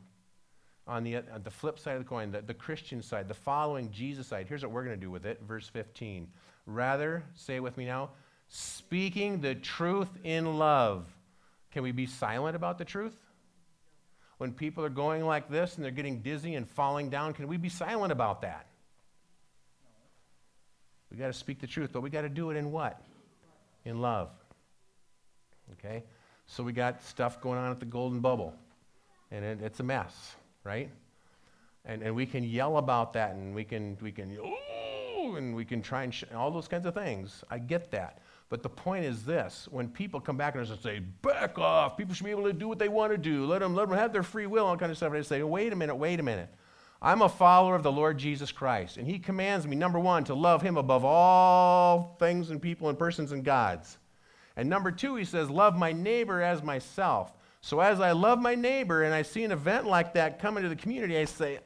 On 0.86 1.04
the, 1.04 1.16
on 1.16 1.42
the 1.44 1.50
flip 1.50 1.78
side 1.78 1.96
of 1.96 2.02
the 2.02 2.08
coin, 2.08 2.32
the, 2.32 2.42
the 2.42 2.54
Christian 2.54 3.02
side, 3.02 3.28
the 3.28 3.34
following 3.34 3.90
Jesus 3.90 4.26
side, 4.26 4.46
here's 4.48 4.62
what 4.62 4.72
we're 4.72 4.84
going 4.84 4.96
to 4.96 5.00
do 5.00 5.10
with 5.10 5.24
it. 5.24 5.40
Verse 5.46 5.68
15. 5.68 6.28
Rather, 6.66 7.24
say 7.34 7.56
it 7.56 7.62
with 7.62 7.76
me 7.76 7.86
now, 7.86 8.10
speaking 8.48 9.40
the 9.40 9.54
truth 9.54 10.10
in 10.24 10.58
love. 10.58 11.06
Can 11.70 11.82
we 11.82 11.92
be 11.92 12.06
silent 12.06 12.54
about 12.54 12.78
the 12.78 12.84
truth? 12.84 13.16
When 14.38 14.52
people 14.52 14.84
are 14.84 14.90
going 14.90 15.24
like 15.24 15.48
this 15.48 15.76
and 15.76 15.84
they're 15.84 15.92
getting 15.92 16.20
dizzy 16.20 16.56
and 16.56 16.68
falling 16.68 17.08
down, 17.08 17.32
can 17.32 17.46
we 17.46 17.56
be 17.56 17.68
silent 17.68 18.12
about 18.12 18.42
that? 18.42 18.66
We 21.12 21.18
got 21.18 21.26
to 21.26 21.32
speak 21.34 21.60
the 21.60 21.66
truth, 21.66 21.90
but 21.92 22.00
we 22.00 22.08
got 22.08 22.22
to 22.22 22.30
do 22.30 22.50
it 22.50 22.56
in 22.56 22.72
what? 22.72 23.02
In 23.84 24.00
love. 24.00 24.30
Okay? 25.72 26.04
So 26.46 26.62
we 26.62 26.72
got 26.72 27.02
stuff 27.02 27.38
going 27.40 27.58
on 27.58 27.70
at 27.70 27.80
the 27.80 27.86
Golden 27.86 28.20
Bubble, 28.20 28.54
and 29.30 29.44
it, 29.44 29.60
it's 29.62 29.80
a 29.80 29.82
mess, 29.82 30.34
right? 30.64 30.90
And, 31.84 32.02
and 32.02 32.16
we 32.16 32.24
can 32.24 32.44
yell 32.44 32.78
about 32.78 33.12
that, 33.12 33.34
and 33.34 33.54
we 33.54 33.62
can, 33.62 33.98
we 34.00 34.10
can, 34.10 34.38
oh, 34.42 35.34
and 35.36 35.54
we 35.54 35.66
can 35.66 35.82
try 35.82 36.04
and 36.04 36.14
sh- 36.14 36.24
all 36.34 36.50
those 36.50 36.66
kinds 36.66 36.86
of 36.86 36.94
things. 36.94 37.44
I 37.50 37.58
get 37.58 37.90
that. 37.90 38.22
But 38.48 38.62
the 38.62 38.70
point 38.70 39.04
is 39.04 39.22
this 39.24 39.68
when 39.70 39.88
people 39.88 40.18
come 40.18 40.38
back 40.38 40.54
and 40.54 40.66
say, 40.82 41.00
back 41.20 41.58
off, 41.58 41.96
people 41.96 42.14
should 42.14 42.24
be 42.24 42.30
able 42.30 42.44
to 42.44 42.52
do 42.54 42.68
what 42.68 42.78
they 42.78 42.88
want 42.88 43.12
to 43.12 43.18
do, 43.18 43.44
let 43.44 43.60
them, 43.60 43.74
let 43.74 43.88
them 43.88 43.98
have 43.98 44.14
their 44.14 44.22
free 44.22 44.46
will, 44.46 44.66
all 44.66 44.78
kind 44.78 44.90
of 44.90 44.96
stuff. 44.96 45.12
and 45.12 45.18
I 45.18 45.22
say, 45.22 45.42
wait 45.42 45.74
a 45.74 45.76
minute, 45.76 45.94
wait 45.94 46.20
a 46.20 46.22
minute. 46.22 46.48
I'm 47.04 47.20
a 47.20 47.28
follower 47.28 47.74
of 47.74 47.82
the 47.82 47.90
Lord 47.90 48.16
Jesus 48.16 48.52
Christ, 48.52 48.96
and 48.96 49.06
He 49.06 49.18
commands 49.18 49.66
me, 49.66 49.74
number 49.74 49.98
one, 49.98 50.22
to 50.24 50.34
love 50.34 50.62
Him 50.62 50.76
above 50.76 51.04
all 51.04 52.16
things 52.20 52.50
and 52.50 52.62
people 52.62 52.88
and 52.88 52.98
persons 52.98 53.32
and 53.32 53.44
gods. 53.44 53.98
And 54.56 54.68
number 54.68 54.90
two, 54.90 55.16
he 55.16 55.24
says, 55.24 55.50
love 55.50 55.76
my 55.76 55.92
neighbor 55.92 56.42
as 56.42 56.62
myself. 56.62 57.32
So 57.60 57.80
as 57.80 58.00
I 58.00 58.12
love 58.12 58.40
my 58.40 58.54
neighbor 58.54 59.02
and 59.02 59.14
I 59.14 59.22
see 59.22 59.44
an 59.44 59.52
event 59.52 59.86
like 59.86 60.14
that 60.14 60.38
coming 60.38 60.62
to 60.62 60.68
the 60.68 60.76
community, 60.76 61.16
I 61.16 61.24
say, 61.24 61.60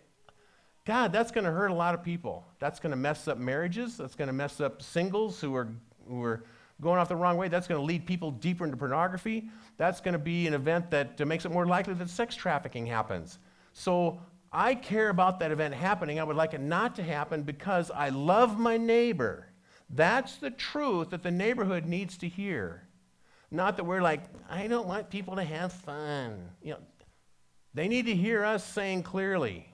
God, 0.84 1.12
that's 1.12 1.32
going 1.32 1.44
to 1.44 1.50
hurt 1.50 1.72
a 1.72 1.74
lot 1.74 1.94
of 1.94 2.02
people. 2.04 2.46
That's 2.60 2.78
going 2.78 2.90
to 2.90 2.96
mess 2.96 3.26
up 3.26 3.38
marriages. 3.38 3.96
That's 3.96 4.14
going 4.14 4.28
to 4.28 4.32
mess 4.32 4.60
up 4.60 4.80
singles 4.80 5.40
who 5.40 5.54
are, 5.56 5.68
who 6.08 6.22
are 6.22 6.44
going 6.80 7.00
off 7.00 7.08
the 7.08 7.16
wrong 7.16 7.36
way. 7.36 7.48
That's 7.48 7.66
going 7.66 7.80
to 7.80 7.84
lead 7.84 8.06
people 8.06 8.30
deeper 8.30 8.64
into 8.64 8.76
pornography. 8.76 9.48
That's 9.78 10.00
going 10.00 10.12
to 10.12 10.18
be 10.18 10.46
an 10.46 10.54
event 10.54 10.90
that 10.92 11.18
makes 11.26 11.44
it 11.44 11.50
more 11.50 11.66
likely 11.66 11.94
that 11.94 12.08
sex 12.08 12.36
trafficking 12.36 12.86
happens. 12.86 13.40
So 13.72 14.20
I 14.52 14.74
care 14.74 15.08
about 15.08 15.40
that 15.40 15.50
event 15.50 15.74
happening. 15.74 16.18
I 16.18 16.24
would 16.24 16.36
like 16.36 16.54
it 16.54 16.60
not 16.60 16.96
to 16.96 17.02
happen 17.02 17.42
because 17.42 17.90
I 17.90 18.08
love 18.08 18.58
my 18.58 18.76
neighbor. 18.76 19.48
That's 19.90 20.36
the 20.36 20.50
truth 20.50 21.10
that 21.10 21.22
the 21.22 21.30
neighborhood 21.30 21.86
needs 21.86 22.16
to 22.18 22.28
hear. 22.28 22.82
Not 23.50 23.76
that 23.76 23.84
we're 23.84 24.02
like, 24.02 24.22
I 24.48 24.66
don't 24.66 24.88
want 24.88 25.10
people 25.10 25.36
to 25.36 25.44
have 25.44 25.72
fun. 25.72 26.50
You 26.62 26.72
know, 26.72 26.78
they 27.74 27.88
need 27.88 28.06
to 28.06 28.14
hear 28.14 28.44
us 28.44 28.64
saying 28.64 29.02
clearly, 29.04 29.68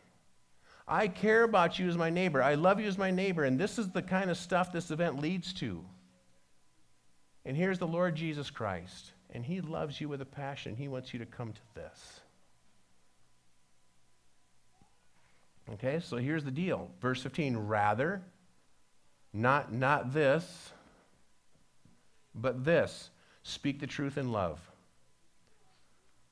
I 0.87 1.08
care 1.08 1.44
about 1.44 1.78
you 1.78 1.88
as 1.88 1.96
my 1.96 2.11
neighbor. 2.11 2.42
I 2.42 2.54
love 2.54 2.80
you 2.80 2.87
as 2.87 2.98
my 2.98 3.11
neighbor. 3.11 3.44
And 3.44 3.58
this 3.58 3.78
is 3.78 3.90
the 3.90 4.02
kind 4.02 4.30
of 4.30 4.37
stuff 4.37 4.72
this 4.72 4.90
event 4.90 5.20
leads 5.20 5.52
to. 5.54 5.85
And 7.44 7.56
here's 7.56 7.78
the 7.78 7.87
Lord 7.87 8.14
Jesus 8.14 8.50
Christ. 8.50 9.12
And 9.30 9.44
he 9.44 9.61
loves 9.61 10.00
you 10.00 10.08
with 10.08 10.20
a 10.20 10.26
passion. 10.26 10.76
He 10.76 10.88
wants 10.88 11.12
you 11.12 11.20
to 11.20 11.26
come 11.26 11.52
to 11.52 11.61
this. 11.74 12.21
Okay, 15.74 16.00
so 16.00 16.18
here's 16.18 16.44
the 16.44 16.50
deal. 16.50 16.90
Verse 17.00 17.22
15, 17.22 17.56
rather, 17.56 18.22
not, 19.32 19.72
not 19.72 20.12
this, 20.12 20.72
but 22.35 22.64
this. 22.64 23.11
Speak 23.42 23.80
the 23.80 23.87
truth 23.87 24.18
in 24.18 24.32
love. 24.32 24.61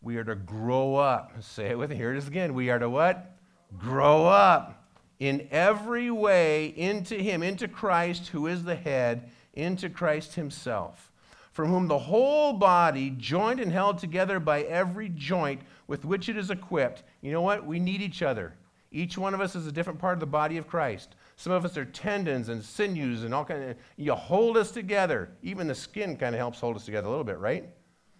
We 0.03 0.17
are 0.17 0.25
to 0.25 0.35
grow 0.35 0.97
up. 0.97 1.33
Say 1.43 1.71
it 1.71 1.79
with 1.79 1.91
me. 1.91 1.97
Here 1.97 2.13
it 2.13 2.19
is 2.19 2.29
again. 2.29 2.55
We 2.55 2.71
are 2.71 2.79
to 2.79 2.91
what? 2.91 3.37
Grow 3.79 4.27
up 4.27 4.85
in 5.19 5.49
every 5.51 6.11
way 6.11 6.67
into 6.77 7.15
Him, 7.15 7.43
into 7.43 7.67
Christ, 7.69 8.29
who 8.29 8.47
is 8.47 8.65
the 8.65 8.75
head, 8.75 9.31
into 9.55 9.89
Christ 9.89 10.35
Himself, 10.35 11.11
from 11.53 11.69
whom 11.69 11.89
the 11.89 11.99
whole 11.99 12.53
body, 12.53 13.15
joined 13.17 13.61
and 13.61 13.73
held 13.73 13.99
together 13.99 14.39
by 14.39 14.63
every 14.63 15.09
joint 15.09 15.63
with 15.87 16.05
which 16.05 16.29
it 16.29 16.37
is 16.37 16.51
equipped. 16.51 17.05
You 17.23 17.33
know 17.33 17.43
what? 17.43 17.67
We 17.67 17.79
need 17.79 18.03
each 18.03 18.23
other. 18.23 18.55
Each 18.93 19.17
one 19.17 19.35
of 19.35 19.41
us 19.41 19.55
is 19.55 19.67
a 19.67 19.73
different 19.73 19.99
part 19.99 20.15
of 20.15 20.21
the 20.21 20.27
body 20.27 20.57
of 20.57 20.67
Christ. 20.67 21.15
Some 21.37 21.53
of 21.53 21.65
us 21.65 21.77
are 21.77 21.85
tendons 21.85 22.49
and 22.49 22.63
sinews 22.63 23.23
and 23.23 23.33
all 23.33 23.45
kind 23.45 23.63
of. 23.63 23.77
You 23.97 24.15
hold 24.15 24.57
us 24.57 24.73
together. 24.73 25.31
Even 25.43 25.69
the 25.69 25.75
skin 25.75 26.17
kind 26.17 26.35
of 26.35 26.41
helps 26.41 26.61
hold 26.61 26.77
us 26.77 26.85
together 26.85 27.07
a 27.07 27.11
little 27.11 27.25
bit, 27.25 27.39
right? 27.39 27.69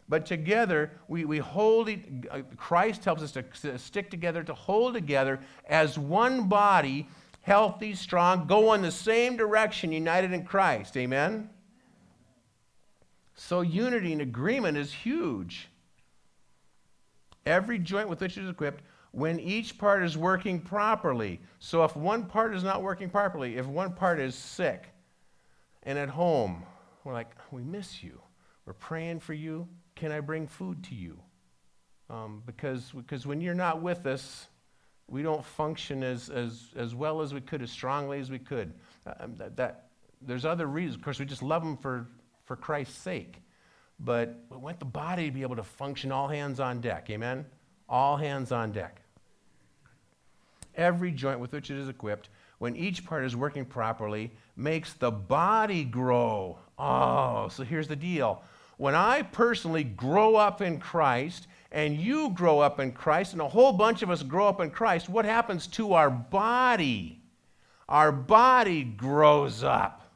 But 0.09 0.27
together, 0.27 0.93
we, 1.07 1.25
we 1.25 1.39
hold, 1.39 1.89
Christ 2.57 3.05
helps 3.05 3.23
us 3.23 3.33
to 3.33 3.79
stick 3.79 4.11
together, 4.11 4.43
to 4.43 4.55
hold 4.55 4.95
together 4.95 5.41
as 5.69 5.99
one 5.99 6.49
body, 6.49 7.09
healthy, 7.43 7.95
strong, 7.95 8.47
go 8.47 8.73
in 8.75 8.83
the 8.83 8.91
same 8.91 9.37
direction, 9.37 9.93
united 9.93 10.33
in 10.33 10.45
Christ. 10.45 10.97
Amen? 10.97 11.49
So, 13.37 13.61
unity 13.61 14.13
and 14.13 14.21
agreement 14.21 14.77
is 14.77 14.93
huge. 14.93 15.69
Every 17.47 17.79
joint 17.79 18.09
with 18.09 18.21
which 18.21 18.37
it 18.37 18.45
is 18.45 18.51
equipped, 18.51 18.83
when 19.13 19.41
each 19.41 19.77
part 19.79 20.03
is 20.03 20.17
working 20.17 20.61
properly. 20.61 21.41
So, 21.59 21.85
if 21.85 21.97
one 21.97 22.27
part 22.27 22.55
is 22.55 22.63
not 22.63 22.83
working 22.83 23.11
properly, 23.11 23.57
if 23.57 23.67
one 23.67 23.93
part 23.93 24.21
is 24.21 24.35
sick 24.35 24.89
and 25.83 25.99
at 25.99 26.09
home, 26.09 26.65
we're 27.05 27.13
like, 27.13 27.31
we 27.51 27.63
miss 27.63 28.03
you. 28.03 28.21
We're 28.67 28.75
praying 28.75 29.21
for 29.21 29.35
you. 29.35 29.67
Can 29.97 30.13
I 30.13 30.21
bring 30.21 30.47
food 30.47 30.85
to 30.85 30.95
you? 30.95 31.19
Um, 32.09 32.43
because, 32.47 32.91
because 32.95 33.27
when 33.27 33.41
you're 33.41 33.55
not 33.55 33.83
with 33.83 34.07
us, 34.07 34.49
we 35.09 35.23
don't 35.23 35.45
function 35.45 36.03
as, 36.03 36.29
as, 36.29 36.71
as 36.77 36.95
well 36.95 37.21
as 37.21 37.35
we 37.35 37.41
could, 37.41 37.63
as 37.63 37.71
strongly 37.71 38.21
as 38.21 38.31
we 38.31 38.39
could. 38.39 38.73
Uh, 39.07 39.15
um, 39.21 39.37
that, 39.37 39.57
that, 39.57 39.89
there's 40.23 40.45
other 40.45 40.67
reasons. 40.67 40.97
Of 40.97 41.03
course, 41.03 41.19
we 41.19 41.25
just 41.25 41.43
love 41.43 41.65
them 41.65 41.77
for, 41.77 42.07
for 42.45 42.57
Christ's 42.57 42.99
sake. 42.99 43.43
But 43.99 44.45
we 44.51 44.57
want 44.57 44.79
the 44.79 44.85
body 44.87 45.27
to 45.27 45.33
be 45.33 45.43
able 45.43 45.57
to 45.57 45.63
function 45.63 46.13
all 46.13 46.29
hands 46.29 46.61
on 46.61 46.81
deck. 46.81 47.11
Amen? 47.11 47.45
All 47.91 48.17
hands 48.17 48.53
on 48.53 48.73
deck. 48.73 49.03
Every 50.77 51.11
joint 51.11 51.41
with 51.41 51.53
which 51.53 51.71
it 51.71 51.77
is 51.77 51.89
equipped, 51.89 52.31
when 52.59 52.77
each 52.77 53.05
part 53.05 53.25
is 53.25 53.37
working 53.37 53.67
properly, 53.67 54.31
makes 54.57 54.95
the 54.95 55.11
body 55.11 55.85
grow. 55.85 56.59
Oh, 56.79 57.49
so 57.49 57.65
here's 57.65 57.89
the 57.89 57.97
deal 57.97 58.43
when 58.81 58.95
I 58.95 59.21
personally 59.21 59.85
grow 59.85 60.37
up 60.37 60.63
in 60.63 60.79
Christ 60.79 61.49
and 61.71 62.01
you 62.01 62.31
grow 62.31 62.61
up 62.61 62.81
in 62.81 62.93
Christ 62.93 63.35
and 63.35 63.43
a 63.43 63.49
whole 63.49 63.75
bunch 63.75 64.01
of 64.03 64.09
us 64.09 64.23
grow 64.23 64.49
up 64.49 64.59
in 64.59 64.71
Christ, 64.71 65.07
what 65.07 65.27
happens 65.27 65.67
to 65.67 65.93
our 65.93 66.09
body? 66.09 67.21
Our 67.91 68.11
body 68.11 68.85
grows 68.85 69.63
up. 69.63 70.11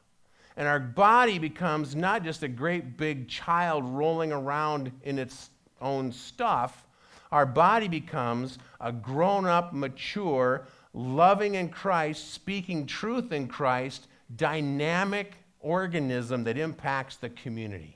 And 0.57 0.67
our 0.67 0.79
body 0.79 1.37
becomes 1.37 1.95
not 1.95 2.23
just 2.23 2.41
a 2.41 2.47
great 2.47 2.97
big 2.97 3.27
child 3.27 3.83
rolling 3.85 4.31
around 4.31 4.91
in 5.03 5.19
its 5.19 5.51
own 5.79 6.11
stuff. 6.11 6.87
Our 7.31 7.45
body 7.45 7.87
becomes 7.87 8.59
a 8.79 8.91
grown 8.91 9.45
up, 9.45 9.73
mature, 9.73 10.67
loving 10.93 11.55
in 11.55 11.69
Christ, 11.69 12.33
speaking 12.33 12.85
truth 12.85 13.31
in 13.31 13.47
Christ, 13.47 14.07
dynamic 14.35 15.33
organism 15.59 16.43
that 16.45 16.57
impacts 16.57 17.17
the 17.17 17.29
community. 17.29 17.95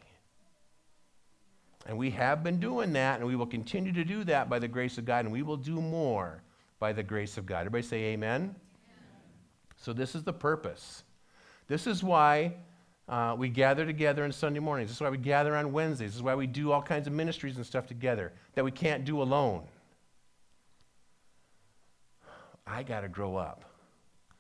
And 1.85 1.97
we 1.97 2.11
have 2.11 2.43
been 2.43 2.59
doing 2.59 2.93
that, 2.93 3.19
and 3.19 3.27
we 3.27 3.35
will 3.35 3.47
continue 3.47 3.91
to 3.93 4.03
do 4.03 4.23
that 4.25 4.49
by 4.49 4.59
the 4.59 4.67
grace 4.67 4.97
of 4.97 5.05
God, 5.05 5.25
and 5.25 5.31
we 5.31 5.43
will 5.43 5.57
do 5.57 5.81
more 5.81 6.43
by 6.79 6.93
the 6.93 7.03
grace 7.03 7.37
of 7.37 7.45
God. 7.45 7.59
Everybody 7.61 7.83
say 7.83 8.03
amen. 8.05 8.41
amen. 8.41 8.55
So, 9.77 9.93
this 9.93 10.13
is 10.13 10.23
the 10.23 10.33
purpose. 10.33 11.03
This 11.67 11.87
is 11.87 12.03
why 12.03 12.53
uh, 13.09 13.35
we 13.37 13.49
gather 13.49 13.85
together 13.85 14.23
on 14.23 14.31
Sunday 14.31 14.59
mornings. 14.59 14.89
This 14.89 14.97
is 14.97 15.01
why 15.01 15.09
we 15.09 15.17
gather 15.17 15.55
on 15.55 15.73
Wednesdays. 15.73 16.11
This 16.11 16.15
is 16.17 16.23
why 16.23 16.35
we 16.35 16.47
do 16.47 16.71
all 16.71 16.81
kinds 16.81 17.07
of 17.07 17.13
ministries 17.13 17.57
and 17.57 17.65
stuff 17.65 17.87
together 17.87 18.31
that 18.55 18.63
we 18.63 18.71
can't 18.71 19.03
do 19.03 19.21
alone. 19.21 19.63
I 22.65 22.83
got 22.83 23.01
to 23.01 23.09
grow 23.09 23.35
up 23.35 23.65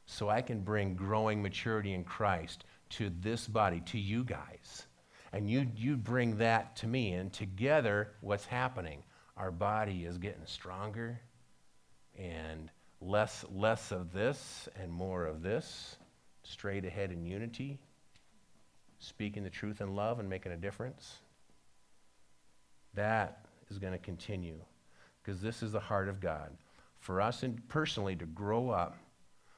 so 0.05 0.29
I 0.29 0.41
can 0.41 0.61
bring 0.61 0.95
growing 0.95 1.41
maturity 1.41 1.93
in 1.93 2.03
Christ 2.03 2.63
to 2.91 3.11
this 3.19 3.47
body, 3.47 3.81
to 3.87 3.99
you 3.99 4.23
guys 4.23 4.85
and 5.33 5.49
you, 5.49 5.67
you 5.75 5.95
bring 5.95 6.37
that 6.37 6.75
to 6.77 6.87
me. 6.87 7.13
And 7.13 7.31
together, 7.31 8.11
what's 8.21 8.45
happening? 8.45 9.03
Our 9.37 9.51
body 9.51 10.05
is 10.05 10.17
getting 10.17 10.45
stronger 10.45 11.19
and 12.17 12.69
less, 13.01 13.45
less 13.51 13.91
of 13.91 14.11
this 14.11 14.67
and 14.75 14.91
more 14.91 15.25
of 15.25 15.41
this, 15.41 15.97
straight 16.43 16.83
ahead 16.83 17.11
in 17.11 17.25
unity, 17.25 17.79
speaking 18.99 19.43
the 19.43 19.49
truth 19.49 19.81
in 19.81 19.95
love 19.95 20.19
and 20.19 20.29
making 20.29 20.51
a 20.51 20.57
difference. 20.57 21.19
That 22.93 23.45
is 23.69 23.77
going 23.77 23.93
to 23.93 23.99
continue 23.99 24.59
because 25.23 25.41
this 25.41 25.63
is 25.63 25.71
the 25.71 25.79
heart 25.79 26.09
of 26.09 26.19
God. 26.19 26.51
For 26.99 27.21
us 27.21 27.43
and 27.43 27.65
personally 27.69 28.15
to 28.17 28.25
grow 28.25 28.69
up, 28.69 28.97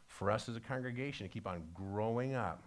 for 0.08 0.30
us 0.30 0.48
as 0.48 0.56
a 0.56 0.60
congregation 0.60 1.28
to 1.28 1.34
keep 1.34 1.48
on 1.48 1.64
growing 1.74 2.36
up 2.36 2.64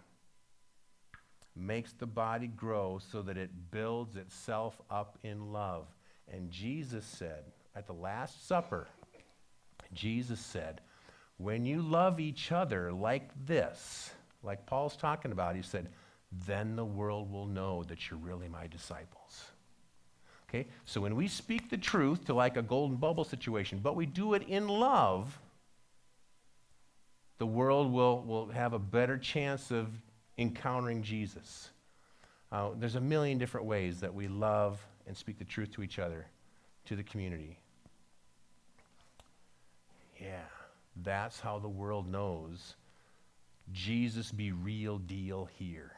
makes 1.55 1.93
the 1.93 2.05
body 2.05 2.47
grow 2.47 2.99
so 3.11 3.21
that 3.21 3.37
it 3.37 3.49
builds 3.71 4.17
itself 4.17 4.81
up 4.89 5.17
in 5.23 5.53
love. 5.53 5.87
And 6.31 6.51
Jesus 6.51 7.05
said 7.05 7.43
at 7.75 7.87
the 7.87 7.93
Last 7.93 8.47
Supper, 8.47 8.87
Jesus 9.93 10.39
said, 10.39 10.81
when 11.37 11.65
you 11.65 11.81
love 11.81 12.19
each 12.19 12.51
other 12.51 12.91
like 12.91 13.29
this, 13.45 14.09
like 14.43 14.65
Paul's 14.65 14.97
talking 14.97 15.31
about, 15.31 15.55
he 15.55 15.61
said, 15.61 15.89
then 16.45 16.75
the 16.75 16.85
world 16.85 17.31
will 17.31 17.47
know 17.47 17.83
that 17.83 18.09
you're 18.09 18.19
really 18.19 18.47
my 18.47 18.67
disciples. 18.67 19.51
Okay? 20.49 20.67
So 20.85 21.01
when 21.01 21.15
we 21.15 21.27
speak 21.27 21.69
the 21.69 21.77
truth 21.77 22.25
to 22.25 22.33
like 22.33 22.57
a 22.57 22.61
golden 22.61 22.97
bubble 22.97 23.23
situation, 23.23 23.79
but 23.81 23.95
we 23.95 24.05
do 24.05 24.33
it 24.33 24.43
in 24.47 24.67
love, 24.67 25.39
the 27.37 27.45
world 27.45 27.91
will, 27.91 28.21
will 28.21 28.47
have 28.47 28.73
a 28.73 28.79
better 28.79 29.17
chance 29.17 29.71
of 29.71 29.89
encountering 30.37 31.03
Jesus. 31.03 31.69
Uh, 32.51 32.69
there's 32.77 32.95
a 32.95 33.01
million 33.01 33.37
different 33.37 33.65
ways 33.65 33.99
that 33.99 34.13
we 34.13 34.27
love 34.27 34.85
and 35.07 35.15
speak 35.15 35.37
the 35.37 35.45
truth 35.45 35.71
to 35.71 35.83
each 35.83 35.99
other, 35.99 36.25
to 36.85 36.95
the 36.95 37.03
community. 37.03 37.59
Yeah, 40.21 40.43
that's 41.03 41.39
how 41.39 41.59
the 41.59 41.67
world 41.67 42.07
knows 42.09 42.75
Jesus 43.71 44.31
be 44.31 44.51
real 44.51 44.97
deal 44.97 45.49
here. 45.57 45.91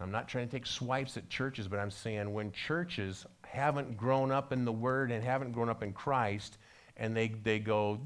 I'm 0.00 0.10
not 0.10 0.28
trying 0.28 0.48
to 0.48 0.52
take 0.52 0.66
swipes 0.66 1.16
at 1.16 1.28
churches, 1.28 1.68
but 1.68 1.78
I'm 1.78 1.90
saying 1.90 2.32
when 2.32 2.52
churches 2.52 3.24
haven't 3.42 3.96
grown 3.96 4.32
up 4.32 4.52
in 4.52 4.64
the 4.64 4.72
Word 4.72 5.10
and 5.10 5.22
haven't 5.22 5.52
grown 5.52 5.68
up 5.68 5.82
in 5.82 5.92
Christ, 5.92 6.58
and 6.96 7.16
they, 7.16 7.28
they 7.28 7.58
go 7.58 7.98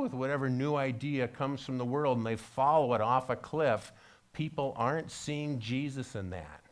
with 0.00 0.12
whatever 0.12 0.48
new 0.48 0.74
idea 0.76 1.28
comes 1.28 1.62
from 1.64 1.78
the 1.78 1.84
world 1.84 2.18
and 2.18 2.26
they 2.26 2.36
follow 2.36 2.94
it 2.94 3.00
off 3.00 3.30
a 3.30 3.36
cliff, 3.36 3.92
people 4.32 4.74
aren't 4.76 5.10
seeing 5.10 5.58
Jesus 5.58 6.14
in 6.14 6.30
that. 6.30 6.62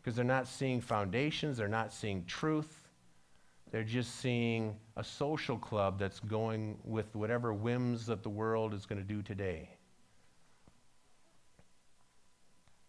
Because 0.00 0.16
they're 0.16 0.24
not 0.24 0.46
seeing 0.46 0.80
foundations, 0.80 1.56
they're 1.56 1.68
not 1.68 1.92
seeing 1.92 2.24
truth. 2.24 2.82
They're 3.72 3.82
just 3.82 4.20
seeing 4.20 4.76
a 4.96 5.02
social 5.02 5.58
club 5.58 5.98
that's 5.98 6.20
going 6.20 6.78
with 6.84 7.14
whatever 7.16 7.52
whims 7.52 8.06
that 8.06 8.22
the 8.22 8.28
world 8.28 8.72
is 8.72 8.86
going 8.86 9.00
to 9.00 9.06
do 9.06 9.22
today. 9.22 9.75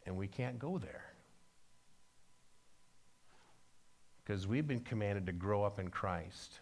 And 0.08 0.16
we 0.16 0.26
can't 0.28 0.58
go 0.58 0.78
there. 0.78 1.04
Because 4.24 4.48
we've 4.48 4.68
been 4.68 4.80
commanded 4.80 5.26
to 5.26 5.34
grow 5.34 5.64
up 5.64 5.80
in 5.80 5.90
Christ 5.90 6.60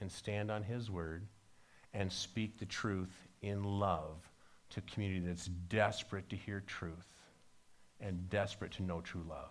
and 0.00 0.10
stand 0.10 0.50
on 0.50 0.62
His 0.62 0.90
word 0.90 1.26
and 1.92 2.10
speak 2.10 2.58
the 2.58 2.66
truth 2.66 3.26
in 3.42 3.64
love 3.64 4.30
to 4.70 4.80
a 4.80 4.90
community 4.90 5.26
that's 5.26 5.46
desperate 5.46 6.28
to 6.30 6.36
hear 6.36 6.62
truth 6.66 7.08
and 8.00 8.30
desperate 8.30 8.72
to 8.72 8.84
know 8.84 9.00
true 9.00 9.24
love. 9.28 9.50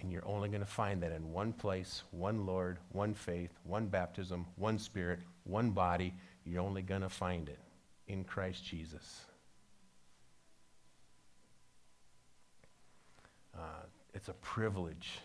And 0.00 0.12
you're 0.12 0.26
only 0.26 0.48
going 0.48 0.60
to 0.60 0.66
find 0.66 1.02
that 1.02 1.10
in 1.10 1.32
one 1.32 1.52
place, 1.52 2.04
one 2.12 2.46
Lord, 2.46 2.78
one 2.92 3.14
faith, 3.14 3.50
one 3.64 3.86
baptism, 3.86 4.46
one 4.54 4.78
Spirit, 4.78 5.18
one 5.42 5.70
body. 5.70 6.14
You're 6.44 6.62
only 6.62 6.82
going 6.82 7.02
to 7.02 7.08
find 7.08 7.48
it 7.48 7.58
in 8.06 8.22
Christ 8.22 8.64
Jesus. 8.64 9.24
Uh, 13.58 13.82
it's 14.14 14.28
a 14.28 14.34
privilege 14.34 15.18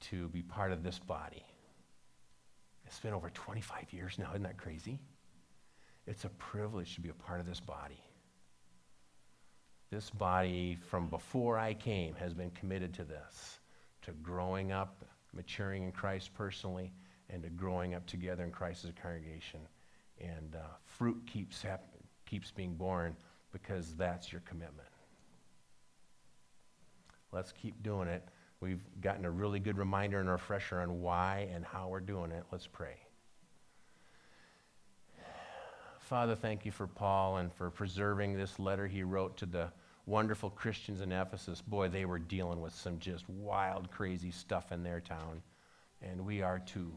to 0.00 0.28
be 0.28 0.42
part 0.42 0.72
of 0.72 0.82
this 0.82 0.98
body. 0.98 1.44
It's 2.86 3.00
been 3.00 3.12
over 3.12 3.30
25 3.30 3.92
years 3.92 4.18
now. 4.18 4.30
Isn't 4.30 4.42
that 4.42 4.56
crazy? 4.56 4.98
It's 6.06 6.24
a 6.24 6.28
privilege 6.30 6.94
to 6.94 7.00
be 7.00 7.08
a 7.08 7.14
part 7.14 7.40
of 7.40 7.46
this 7.46 7.60
body. 7.60 8.00
This 9.90 10.10
body, 10.10 10.78
from 10.88 11.08
before 11.08 11.58
I 11.58 11.74
came, 11.74 12.14
has 12.14 12.34
been 12.34 12.50
committed 12.50 12.94
to 12.94 13.04
this 13.04 13.60
to 14.02 14.12
growing 14.12 14.72
up, 14.72 15.04
maturing 15.32 15.84
in 15.84 15.92
Christ 15.92 16.34
personally, 16.34 16.92
and 17.30 17.42
to 17.42 17.50
growing 17.50 17.94
up 17.94 18.06
together 18.06 18.42
in 18.42 18.50
Christ 18.50 18.84
as 18.84 18.90
a 18.90 18.94
congregation. 18.94 19.60
And 20.20 20.56
uh, 20.56 20.66
fruit 20.84 21.20
keeps, 21.26 21.62
hap- 21.62 21.94
keeps 22.26 22.50
being 22.50 22.74
born 22.74 23.16
because 23.52 23.94
that's 23.94 24.32
your 24.32 24.42
commitment. 24.42 24.88
Let's 27.32 27.52
keep 27.52 27.82
doing 27.82 28.08
it. 28.08 28.22
We've 28.60 28.82
gotten 29.00 29.24
a 29.24 29.30
really 29.30 29.58
good 29.58 29.78
reminder 29.78 30.20
and 30.20 30.28
refresher 30.28 30.80
on 30.80 31.00
why 31.00 31.48
and 31.52 31.64
how 31.64 31.88
we're 31.88 32.00
doing 32.00 32.30
it. 32.30 32.44
Let's 32.52 32.66
pray. 32.66 32.96
Father, 35.98 36.36
thank 36.36 36.66
you 36.66 36.70
for 36.70 36.86
Paul 36.86 37.38
and 37.38 37.52
for 37.52 37.70
preserving 37.70 38.36
this 38.36 38.58
letter 38.58 38.86
he 38.86 39.02
wrote 39.02 39.36
to 39.38 39.46
the 39.46 39.72
wonderful 40.06 40.50
Christians 40.50 41.00
in 41.00 41.10
Ephesus. 41.10 41.62
Boy, 41.62 41.88
they 41.88 42.04
were 42.04 42.18
dealing 42.18 42.60
with 42.60 42.74
some 42.74 42.98
just 42.98 43.28
wild, 43.28 43.90
crazy 43.90 44.30
stuff 44.30 44.72
in 44.72 44.82
their 44.82 45.00
town. 45.00 45.42
And 46.02 46.26
we 46.26 46.42
are 46.42 46.58
too. 46.58 46.92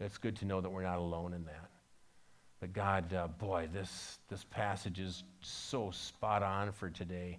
It's 0.00 0.18
good 0.18 0.36
to 0.36 0.46
know 0.46 0.60
that 0.60 0.70
we're 0.70 0.82
not 0.82 0.98
alone 0.98 1.32
in 1.32 1.44
that. 1.44 1.70
But 2.60 2.72
God, 2.72 3.12
uh, 3.14 3.28
boy, 3.28 3.68
this, 3.72 4.18
this 4.28 4.44
passage 4.44 4.98
is 4.98 5.22
so 5.40 5.90
spot 5.90 6.42
on 6.42 6.72
for 6.72 6.90
today. 6.90 7.38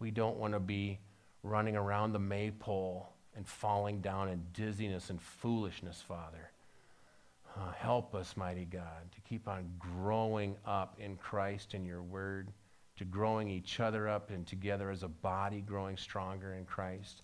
We 0.00 0.10
don't 0.10 0.36
want 0.36 0.54
to 0.54 0.60
be 0.60 0.98
running 1.42 1.76
around 1.76 2.12
the 2.12 2.18
maypole 2.18 3.08
and 3.36 3.46
falling 3.46 4.00
down 4.00 4.28
in 4.28 4.42
dizziness 4.52 5.10
and 5.10 5.20
foolishness, 5.20 6.02
Father. 6.06 6.50
Uh, 7.56 7.72
help 7.72 8.14
us, 8.14 8.36
mighty 8.36 8.64
God, 8.64 9.10
to 9.12 9.20
keep 9.28 9.48
on 9.48 9.70
growing 9.78 10.56
up 10.64 10.96
in 10.98 11.16
Christ 11.16 11.74
and 11.74 11.86
your 11.86 12.02
word 12.02 12.52
to 12.96 13.04
growing 13.04 13.48
each 13.48 13.80
other 13.80 14.08
up 14.08 14.30
and 14.30 14.46
together 14.46 14.90
as 14.90 15.02
a 15.02 15.08
body, 15.08 15.62
growing 15.62 15.96
stronger 15.96 16.54
in 16.54 16.64
Christ. 16.66 17.22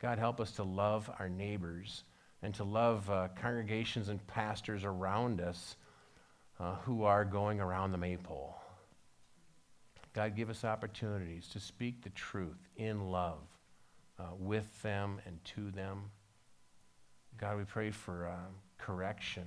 God, 0.00 0.18
help 0.18 0.38
us 0.38 0.52
to 0.52 0.62
love 0.62 1.10
our 1.18 1.30
neighbors 1.30 2.04
and 2.42 2.54
to 2.56 2.64
love 2.64 3.08
uh, 3.08 3.28
congregations 3.40 4.10
and 4.10 4.24
pastors 4.26 4.84
around 4.84 5.40
us 5.40 5.76
uh, 6.60 6.74
who 6.82 7.04
are 7.04 7.24
going 7.24 7.58
around 7.58 7.92
the 7.92 7.98
maypole. 7.98 8.54
God, 10.12 10.36
give 10.36 10.50
us 10.50 10.62
opportunities 10.62 11.48
to 11.48 11.58
speak 11.58 12.02
the 12.02 12.10
truth 12.10 12.68
in 12.76 13.10
love 13.10 13.38
uh, 14.18 14.24
with 14.38 14.82
them 14.82 15.20
and 15.26 15.42
to 15.44 15.70
them. 15.70 16.10
God, 17.38 17.58
we 17.58 17.64
pray 17.64 17.90
for 17.90 18.28
uh, 18.28 18.36
correction, 18.78 19.44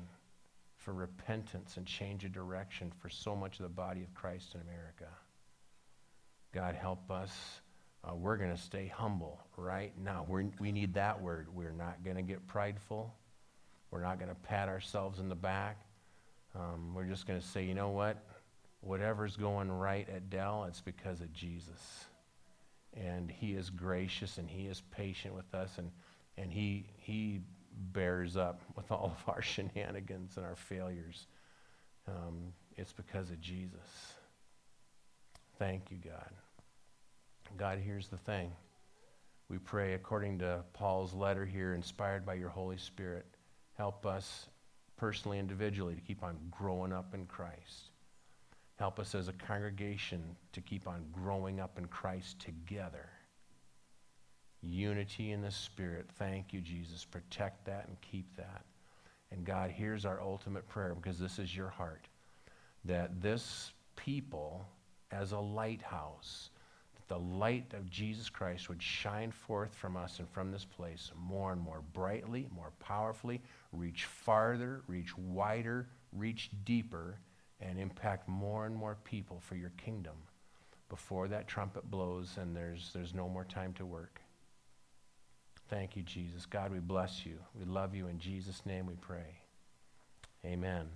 for 0.76 0.93
repentance 0.93 1.78
and 1.78 1.86
change 1.86 2.26
of 2.26 2.34
direction 2.34 2.91
for 2.99 3.09
so 3.09 3.36
much 3.36 3.59
of 3.59 3.63
the 3.63 3.70
body 3.70 4.03
of 4.03 4.13
Christ 4.13 4.55
in 4.55 4.61
America. 4.61 5.07
God, 6.53 6.76
help 6.76 7.09
us. 7.09 7.61
Uh, 8.03 8.15
we're 8.15 8.38
going 8.38 8.55
to 8.55 8.61
stay 8.61 8.88
humble 8.88 9.39
right 9.57 9.93
now. 10.01 10.26
We're, 10.28 10.45
we 10.59 10.72
need 10.72 10.93
that 10.93 11.22
word. 11.22 11.47
We're 11.53 11.72
not 11.72 12.03
going 12.03 12.15
to 12.15 12.22
get 12.22 12.45
prideful. 12.47 13.13
We're 13.91 14.01
not 14.01 14.20
going 14.20 14.30
to 14.30 14.36
pat 14.36 14.70
ourselves 14.70 15.20
in 15.20 15.30
the 15.30 15.36
back. 15.36 15.82
Um, 16.55 16.93
we're 16.93 17.05
just 17.05 17.28
going 17.28 17.39
to 17.39 17.45
say, 17.45 17.63
you 17.63 17.74
know 17.74 17.89
what? 17.89 18.24
Whatever's 18.82 19.36
going 19.36 19.72
right 19.72 20.07
at 20.09 20.30
Dell, 20.30 20.65
it's 20.68 20.82
because 20.82 21.22
of 21.22 21.32
Jesus. 21.34 22.05
And 23.00 23.30
he 23.30 23.54
is 23.54 23.70
gracious 23.70 24.38
and 24.38 24.50
he 24.50 24.68
is 24.68 24.82
patient 24.91 25.36
with 25.36 25.54
us 25.54 25.78
and, 25.78 25.91
and 26.38 26.52
he, 26.52 26.88
he 26.98 27.41
bears 27.93 28.36
up 28.36 28.62
with 28.76 28.91
all 28.91 29.16
of 29.18 29.34
our 29.34 29.41
shenanigans 29.43 30.38
and 30.38 30.45
our 30.45 30.56
failures. 30.56 31.28
Um, 32.08 32.54
it's 32.76 32.93
because 32.93 33.30
of 33.30 33.39
Jesus. 33.41 34.14
Thank 35.60 35.91
you, 35.91 35.98
God. 35.98 36.32
God, 37.58 37.80
here's 37.80 38.08
the 38.08 38.18
thing. 38.18 38.52
We 39.50 39.58
pray 39.58 39.93
according 39.93 40.39
to 40.39 40.64
Paul's 40.74 41.14
letter 41.14 41.45
here, 41.45 41.74
inspired 41.74 42.26
by 42.26 42.34
your 42.34 42.50
Holy 42.50 42.78
Spirit. 42.78 43.26
Help 43.78 44.06
us 44.06 44.48
personally, 44.98 45.39
individually, 45.39 45.95
to 45.95 46.02
keep 46.02 46.24
on 46.24 46.38
growing 46.52 46.91
up 46.91 47.14
in 47.14 47.26
Christ. 47.26 47.91
Help 48.78 48.99
us 48.99 49.15
as 49.15 49.28
a 49.28 49.34
congregation 49.34 50.23
to 50.53 50.61
keep 50.61 50.88
on 50.88 51.05
growing 51.11 51.59
up 51.59 51.78
in 51.78 51.88
Christ 51.88 52.39
together. 52.39 53.09
Unity 54.61 55.32
in 55.32 55.41
the 55.41 55.51
Spirit. 55.51 56.07
Thank 56.17 56.53
you, 56.53 56.61
Jesus. 56.61 57.05
Protect 57.05 57.65
that 57.65 57.88
and 57.88 57.97
keep 58.01 58.36
that. 58.38 58.63
And 59.32 59.45
God, 59.45 59.71
here's 59.71 60.05
our 60.05 60.21
ultimate 60.21 60.67
prayer 60.67 60.93
because 60.95 61.19
this 61.19 61.39
is 61.39 61.55
your 61.55 61.69
heart 61.69 62.07
that 62.86 63.21
this 63.21 63.73
people 63.97 64.65
as 65.11 65.34
a 65.34 65.39
lighthouse, 65.39 66.51
that 66.95 67.07
the 67.13 67.19
light 67.19 67.73
of 67.73 67.89
Jesus 67.89 68.30
Christ 68.30 68.69
would 68.69 68.82
shine 68.82 69.32
forth 69.32 69.73
from 69.73 69.97
us 69.97 70.19
and 70.19 70.30
from 70.30 70.51
this 70.51 70.65
place 70.65 71.11
more 71.17 71.51
and 71.51 71.61
more 71.61 71.82
brightly, 71.93 72.47
more 72.55 72.71
powerfully, 72.80 73.41
reach 73.73 74.05
farther, 74.05 74.82
reach 74.88 75.17
wider, 75.17 75.88
reach 76.13 76.49
deeper, 76.63 77.17
and 77.60 77.80
impact 77.80 78.28
more 78.28 78.66
and 78.66 78.76
more 78.76 78.97
people 79.03 79.39
for 79.39 79.55
your 79.55 79.72
kingdom 79.72 80.16
before 80.89 81.28
that 81.28 81.47
trumpet 81.47 81.89
blows 81.89 82.38
and 82.39 82.55
there's, 82.55 82.91
there's 82.93 83.14
no 83.14 83.28
more 83.28 83.45
time 83.45 83.74
to 83.74 83.86
work. 83.86 84.22
Thank 85.70 85.95
you, 85.95 86.03
Jesus. 86.03 86.45
God, 86.45 86.72
we 86.72 86.80
bless 86.80 87.26
you. 87.26 87.39
We 87.58 87.66
love 87.66 87.93
you. 87.93 88.08
In 88.08 88.20
Jesus' 88.20 88.66
name 88.66 88.86
we 88.86 88.95
pray. 88.95 89.41
Amen. 90.45 90.88